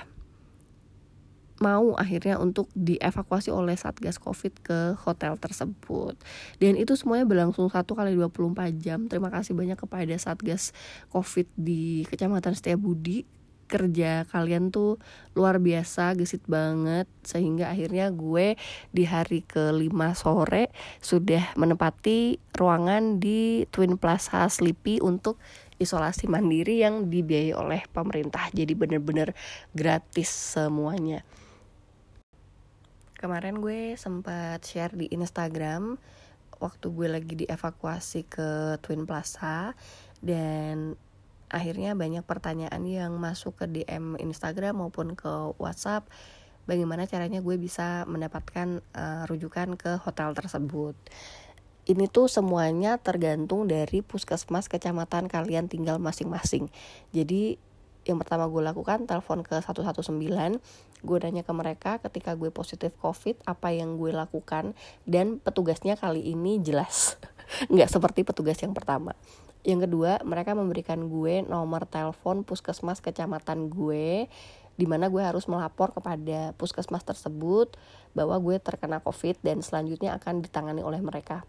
mau 1.57 1.97
akhirnya 1.97 2.37
untuk 2.37 2.69
dievakuasi 2.77 3.49
oleh 3.49 3.73
Satgas 3.73 4.21
Covid 4.21 4.53
ke 4.61 4.93
hotel 5.01 5.41
tersebut. 5.41 6.13
Dan 6.61 6.77
itu 6.77 6.93
semuanya 6.93 7.25
berlangsung 7.25 7.65
satu 7.73 7.97
kali 7.97 8.13
24 8.13 8.77
jam. 8.77 9.09
Terima 9.09 9.33
kasih 9.33 9.57
banyak 9.57 9.73
kepada 9.73 10.13
Satgas 10.21 10.69
Covid 11.09 11.49
di 11.57 12.05
Kecamatan 12.05 12.53
Setiabudi 12.53 13.25
kerja 13.67 14.23
kalian 14.31 14.71
tuh 14.71 14.97
luar 15.35 15.59
biasa 15.59 16.15
gesit 16.15 16.47
banget. 16.47 17.05
Sehingga 17.21 17.69
akhirnya 17.69 18.09
gue 18.09 18.55
di 18.95 19.03
hari 19.03 19.43
kelima 19.43 20.15
sore 20.15 20.71
sudah 21.03 21.53
menempati 21.59 22.39
ruangan 22.55 23.19
di 23.19 23.67
Twin 23.69 23.99
Plaza 23.99 24.47
Sleepy 24.47 25.03
untuk 25.03 25.37
isolasi 25.77 26.25
mandiri 26.25 26.81
yang 26.81 27.11
dibiayai 27.11 27.53
oleh 27.53 27.81
pemerintah. 27.93 28.49
Jadi 28.49 28.73
bener-bener 28.73 29.37
gratis 29.75 30.57
semuanya. 30.57 31.21
Kemarin 33.17 33.61
gue 33.61 33.97
sempat 33.97 34.61
share 34.61 34.93
di 34.93 35.09
Instagram 35.09 35.97
waktu 36.57 36.85
gue 36.89 37.07
lagi 37.09 37.33
dievakuasi 37.45 38.25
ke 38.25 38.77
Twin 38.81 39.05
Plaza. 39.05 39.73
Dan 40.17 40.97
akhirnya 41.47 41.95
banyak 41.95 42.23
pertanyaan 42.27 42.83
yang 42.83 43.15
masuk 43.15 43.63
ke 43.63 43.65
DM 43.67 44.19
Instagram 44.19 44.83
maupun 44.83 45.15
ke 45.15 45.55
WhatsApp 45.59 46.11
bagaimana 46.67 47.07
caranya 47.07 47.39
gue 47.39 47.55
bisa 47.55 48.03
mendapatkan 48.05 48.83
uh, 48.91 49.23
rujukan 49.31 49.79
ke 49.79 49.97
hotel 50.03 50.35
tersebut. 50.35 50.93
Ini 51.87 52.11
tuh 52.11 52.27
semuanya 52.27 52.99
tergantung 52.99 53.71
dari 53.71 54.03
puskesmas 54.03 54.67
kecamatan 54.67 55.31
kalian 55.31 55.71
tinggal 55.71 56.03
masing-masing. 56.03 56.67
Jadi 57.15 57.55
yang 58.03 58.19
pertama 58.19 58.47
gue 58.51 58.59
lakukan 58.59 59.07
telepon 59.07 59.43
ke 59.43 59.59
119 59.59 60.15
gue 61.03 61.17
nanya 61.23 61.43
ke 61.43 61.53
mereka 61.55 61.99
ketika 61.99 62.35
gue 62.39 62.49
positif 62.51 62.95
covid 62.99 63.35
apa 63.43 63.75
yang 63.75 63.99
gue 63.99 64.15
lakukan 64.15 64.75
dan 65.07 65.39
petugasnya 65.39 65.95
kali 65.95 66.27
ini 66.27 66.59
jelas. 66.59 67.15
Nggak 67.71 67.87
seperti 67.87 68.27
petugas 68.27 68.59
yang 68.59 68.75
pertama 68.75 69.15
yang 69.65 69.81
kedua 69.83 70.21
mereka 70.21 70.53
memberikan 70.53 71.09
gue 71.09 71.41
nomor 71.45 71.89
telepon 71.89 72.45
puskesmas 72.45 73.01
kecamatan 73.01 73.69
gue 73.71 74.29
di 74.77 74.85
mana 74.85 75.09
gue 75.09 75.19
harus 75.19 75.49
melapor 75.49 75.89
kepada 75.89 76.53
puskesmas 76.55 77.01
tersebut 77.01 77.73
bahwa 78.13 78.37
gue 78.37 78.61
terkena 78.61 79.01
covid 79.01 79.41
dan 79.41 79.65
selanjutnya 79.65 80.13
akan 80.21 80.45
ditangani 80.45 80.85
oleh 80.85 81.01
mereka. 81.01 81.43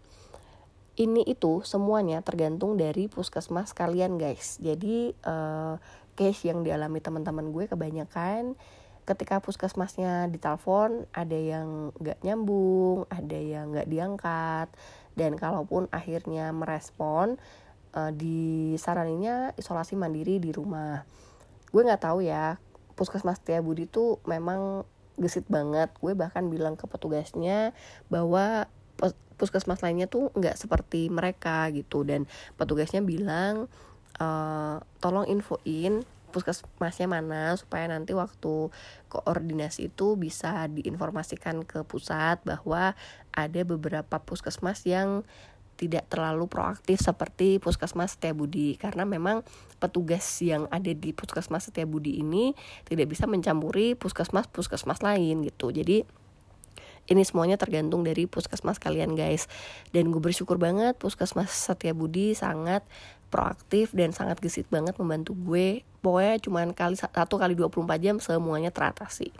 Ini 0.97 1.23
itu 1.29 1.63
semuanya 1.63 2.19
tergantung 2.25 2.75
dari 2.75 3.07
puskesmas 3.07 3.71
kalian 3.71 4.17
guys. 4.17 4.57
Jadi 4.59 5.13
uh, 5.23 5.79
case 6.17 6.49
yang 6.49 6.65
dialami 6.65 6.99
teman-teman 6.99 7.53
gue 7.53 7.69
kebanyakan 7.69 8.57
ketika 9.07 9.41
puskesmasnya 9.41 10.29
ditelepon 10.29 11.09
ada 11.17 11.33
yang 11.33 11.89
nggak 11.97 12.21
nyambung 12.21 13.09
ada 13.09 13.39
yang 13.41 13.73
nggak 13.73 13.89
diangkat 13.89 14.67
dan 15.17 15.33
kalaupun 15.33 15.89
akhirnya 15.89 16.53
merespon 16.53 17.41
uh, 17.95 18.11
disaraninnya 18.13 19.53
isolasi 19.55 19.95
mandiri 19.95 20.37
di 20.37 20.51
rumah. 20.53 21.05
Gue 21.69 21.85
nggak 21.85 22.03
tahu 22.03 22.25
ya 22.25 22.57
puskesmas 22.97 23.39
Tia 23.39 23.63
Budi 23.63 23.87
tuh 23.87 24.19
memang 24.27 24.83
gesit 25.15 25.47
banget. 25.47 25.93
Gue 26.03 26.13
bahkan 26.17 26.47
bilang 26.51 26.75
ke 26.75 26.85
petugasnya 26.89 27.71
bahwa 28.11 28.67
puskesmas 29.39 29.79
lainnya 29.79 30.11
tuh 30.11 30.35
nggak 30.35 30.59
seperti 30.59 31.07
mereka 31.07 31.71
gitu. 31.71 32.03
Dan 32.03 32.27
petugasnya 32.59 32.99
bilang 32.99 33.71
uh, 34.19 34.83
tolong 34.99 35.25
infoin 35.31 36.03
puskesmasnya 36.29 37.09
mana 37.09 37.57
supaya 37.57 37.89
nanti 37.89 38.13
waktu 38.13 38.69
koordinasi 39.09 39.89
itu 39.89 40.13
bisa 40.13 40.69
diinformasikan 40.69 41.65
ke 41.65 41.81
pusat 41.89 42.37
bahwa 42.45 42.93
ada 43.33 43.61
beberapa 43.65 44.21
puskesmas 44.21 44.85
yang 44.85 45.25
tidak 45.79 46.11
terlalu 46.11 46.51
proaktif 46.51 46.99
seperti 46.99 47.63
puskesmas 47.63 48.19
Setiabudi. 48.19 48.75
Karena 48.75 49.07
memang 49.07 49.47
petugas 49.79 50.27
yang 50.43 50.67
ada 50.67 50.91
di 50.91 51.15
puskesmas 51.15 51.71
Setiabudi 51.71 52.19
ini 52.19 52.51
tidak 52.83 53.07
bisa 53.07 53.23
mencampuri 53.23 53.95
puskesmas 53.95 54.51
puskesmas 54.51 54.99
lain 54.99 55.47
gitu. 55.47 55.71
Jadi 55.71 56.03
ini 57.09 57.25
semuanya 57.25 57.57
tergantung 57.57 58.03
dari 58.05 58.27
puskesmas 58.27 58.77
kalian 58.77 59.15
guys. 59.15 59.47
Dan 59.95 60.11
gue 60.11 60.19
bersyukur 60.19 60.59
banget 60.59 60.99
puskesmas 60.99 61.49
Setiabudi 61.49 62.35
sangat 62.35 62.83
proaktif 63.31 63.95
dan 63.95 64.11
sangat 64.11 64.37
gesit 64.43 64.67
banget 64.67 64.99
membantu 64.99 65.33
gue. 65.33 65.87
Pokoknya 66.03 66.37
cuma 66.43 66.67
kali 66.75 66.99
satu 66.99 67.39
kali 67.39 67.55
24 67.55 67.87
jam 68.03 68.15
semuanya 68.19 68.69
teratasi. 68.69 69.31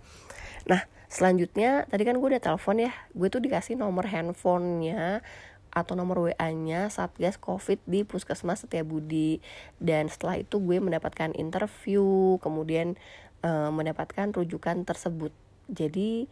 Nah 0.65 0.88
selanjutnya 1.10 1.89
tadi 1.89 2.06
kan 2.06 2.17
gue 2.17 2.28
udah 2.32 2.41
telepon 2.41 2.82
ya. 2.82 2.93
Gue 3.13 3.28
tuh 3.30 3.41
dikasih 3.43 3.78
nomor 3.78 4.10
handphonenya 4.10 5.21
atau 5.69 5.93
nomor 5.93 6.29
WA-nya 6.29 6.89
Satgas 6.89 7.38
Covid 7.38 7.77
di 7.86 8.01
Puskesmas 8.05 8.65
Setiabudi. 8.65 9.41
Dan 9.77 10.10
setelah 10.10 10.41
itu 10.41 10.58
gue 10.62 10.82
mendapatkan 10.82 11.34
interview 11.38 12.38
kemudian 12.41 12.97
e, 13.45 13.49
mendapatkan 13.69 14.34
rujukan 14.34 14.84
tersebut. 14.84 15.34
Jadi 15.69 16.25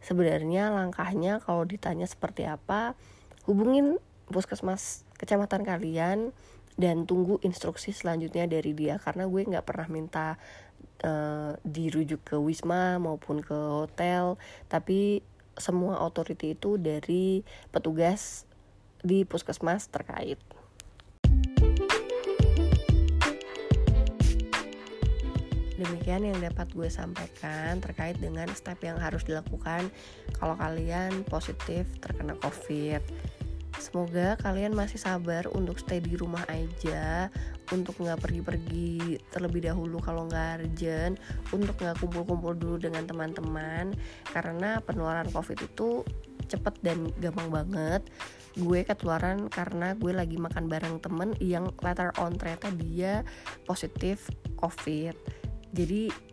sebenarnya 0.00 0.72
langkahnya 0.72 1.44
kalau 1.44 1.68
ditanya 1.68 2.08
seperti 2.08 2.48
apa 2.48 2.96
hubungin 3.44 4.00
puskesmas 4.32 5.04
kecamatan 5.20 5.60
kalian 5.60 6.32
dan 6.80 7.04
tunggu 7.04 7.36
instruksi 7.44 7.92
selanjutnya 7.92 8.48
dari 8.48 8.72
dia. 8.72 8.96
Karena 8.96 9.28
gue 9.28 9.44
nggak 9.44 9.66
pernah 9.68 9.88
minta 9.92 10.26
uh, 11.04 11.52
dirujuk 11.62 12.24
ke 12.24 12.36
wisma 12.40 12.96
maupun 12.96 13.44
ke 13.44 13.52
hotel. 13.52 14.40
Tapi 14.72 15.20
semua 15.60 16.00
authority 16.00 16.56
itu 16.56 16.80
dari 16.80 17.44
petugas 17.68 18.48
di 19.00 19.24
puskesmas 19.24 19.88
terkait. 19.88 20.40
Demikian 25.80 26.28
yang 26.28 26.36
dapat 26.44 26.68
gue 26.76 26.92
sampaikan 26.92 27.80
terkait 27.80 28.20
dengan 28.20 28.44
step 28.52 28.84
yang 28.84 29.00
harus 29.00 29.24
dilakukan 29.24 29.88
kalau 30.36 30.52
kalian 30.60 31.24
positif 31.24 31.88
terkena 32.04 32.36
COVID. 32.44 33.00
Semoga 33.80 34.36
kalian 34.44 34.76
masih 34.76 35.00
sabar 35.00 35.48
untuk 35.56 35.80
stay 35.80 36.04
di 36.04 36.12
rumah 36.12 36.44
aja, 36.52 37.32
untuk 37.72 37.96
nggak 37.96 38.20
pergi-pergi 38.20 39.16
terlebih 39.32 39.72
dahulu 39.72 40.04
kalau 40.04 40.28
nggak 40.28 40.68
urgent, 40.68 41.16
untuk 41.48 41.80
nggak 41.80 41.96
kumpul-kumpul 41.96 42.52
dulu 42.52 42.76
dengan 42.76 43.08
teman-teman, 43.08 43.96
karena 44.36 44.84
penularan 44.84 45.32
COVID 45.32 45.64
itu 45.64 46.04
cepet 46.44 46.76
dan 46.84 47.08
gampang 47.24 47.48
banget. 47.48 48.04
Gue 48.58 48.82
ketularan 48.82 49.46
karena 49.52 49.94
gue 49.94 50.10
lagi 50.14 50.36
makan 50.40 50.66
bareng 50.66 50.98
temen 50.98 51.36
yang 51.38 51.70
later 51.82 52.10
on 52.18 52.34
ternyata 52.34 52.70
dia 52.74 53.22
positif 53.68 54.30
COVID. 54.58 55.14
Jadi 55.70 56.30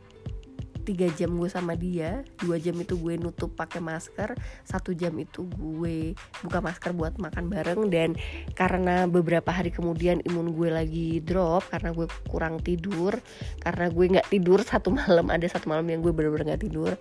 tiga 0.88 1.12
jam 1.20 1.36
gue 1.36 1.52
sama 1.52 1.76
dia 1.76 2.24
dua 2.40 2.56
jam 2.64 2.72
itu 2.80 2.96
gue 2.96 3.20
nutup 3.20 3.52
pakai 3.60 3.84
masker 3.84 4.32
satu 4.64 4.96
jam 4.96 5.12
itu 5.20 5.44
gue 5.44 6.16
buka 6.48 6.64
masker 6.64 6.96
buat 6.96 7.20
makan 7.20 7.52
bareng 7.52 7.92
dan 7.92 8.16
karena 8.56 9.04
beberapa 9.04 9.52
hari 9.52 9.68
kemudian 9.76 10.24
imun 10.24 10.56
gue 10.56 10.72
lagi 10.72 11.20
drop 11.20 11.68
karena 11.68 11.92
gue 11.92 12.08
kurang 12.32 12.64
tidur 12.64 13.20
karena 13.60 13.92
gue 13.92 14.06
nggak 14.16 14.32
tidur 14.32 14.64
satu 14.64 14.96
malam 14.96 15.28
ada 15.28 15.44
satu 15.44 15.68
malam 15.68 15.84
yang 15.92 16.00
gue 16.00 16.16
bener-bener 16.16 16.56
nggak 16.56 16.64
tidur 16.64 16.96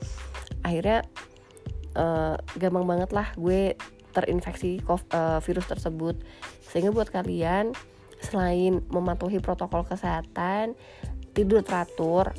akhirnya 0.67 1.07
uh, 1.95 2.35
gampang 2.59 2.91
banget 2.91 3.11
lah 3.15 3.31
gue 3.39 3.79
terinfeksi 4.17 4.81
uh, 4.89 5.39
virus 5.45 5.67
tersebut. 5.69 6.17
Sehingga 6.73 6.91
buat 6.91 7.13
kalian 7.13 7.77
selain 8.25 8.81
mematuhi 8.89 9.45
protokol 9.45 9.85
kesehatan 9.85 10.73
tidur 11.37 11.61
teratur 11.61 12.33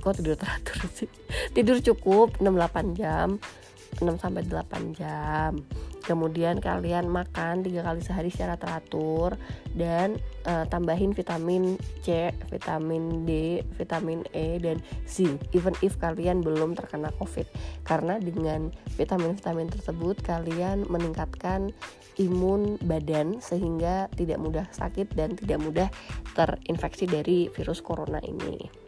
kok 0.00 0.20
tidur 0.20 0.36
teratur 0.36 0.80
sih? 0.98 1.08
Tidur 1.56 1.80
cukup 1.80 2.40
6-8 2.40 2.96
jam 2.98 3.40
6 4.00 4.20
sampai 4.20 4.42
8 4.44 4.98
jam. 4.98 5.52
Kemudian 6.04 6.60
kalian 6.60 7.08
makan 7.08 7.64
tiga 7.64 7.80
kali 7.80 8.04
sehari 8.04 8.28
secara 8.28 8.60
teratur 8.60 9.40
dan 9.72 10.20
uh, 10.46 10.64
tambahin 10.68 11.12
vitamin 11.12 11.76
C, 12.04 12.30
vitamin 12.48 13.24
D, 13.28 13.60
vitamin 13.76 14.24
E 14.32 14.60
dan 14.60 14.80
zinc 15.04 15.40
even 15.56 15.72
if 15.80 15.96
kalian 16.00 16.40
belum 16.40 16.76
terkena 16.76 17.12
covid 17.20 17.48
karena 17.84 18.16
dengan 18.20 18.72
vitamin-vitamin 18.96 19.68
tersebut 19.72 20.20
kalian 20.22 20.86
meningkatkan 20.88 21.72
imun 22.20 22.78
badan 22.86 23.42
sehingga 23.42 24.06
tidak 24.14 24.38
mudah 24.38 24.66
sakit 24.70 25.10
dan 25.18 25.34
tidak 25.34 25.58
mudah 25.58 25.88
terinfeksi 26.38 27.10
dari 27.10 27.50
virus 27.50 27.82
corona 27.82 28.22
ini. 28.22 28.84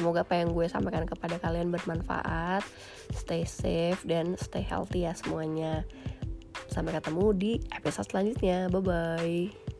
Semoga 0.00 0.24
apa 0.24 0.40
yang 0.40 0.56
gue 0.56 0.64
sampaikan 0.64 1.04
kepada 1.04 1.36
kalian 1.36 1.68
bermanfaat. 1.68 2.64
Stay 3.12 3.44
safe 3.44 4.00
dan 4.08 4.32
stay 4.40 4.64
healthy 4.64 5.04
ya 5.04 5.12
semuanya. 5.12 5.84
Sampai 6.72 6.96
ketemu 6.96 7.36
di 7.36 7.52
episode 7.74 8.08
selanjutnya. 8.08 8.72
Bye 8.72 8.80
bye. 8.80 9.79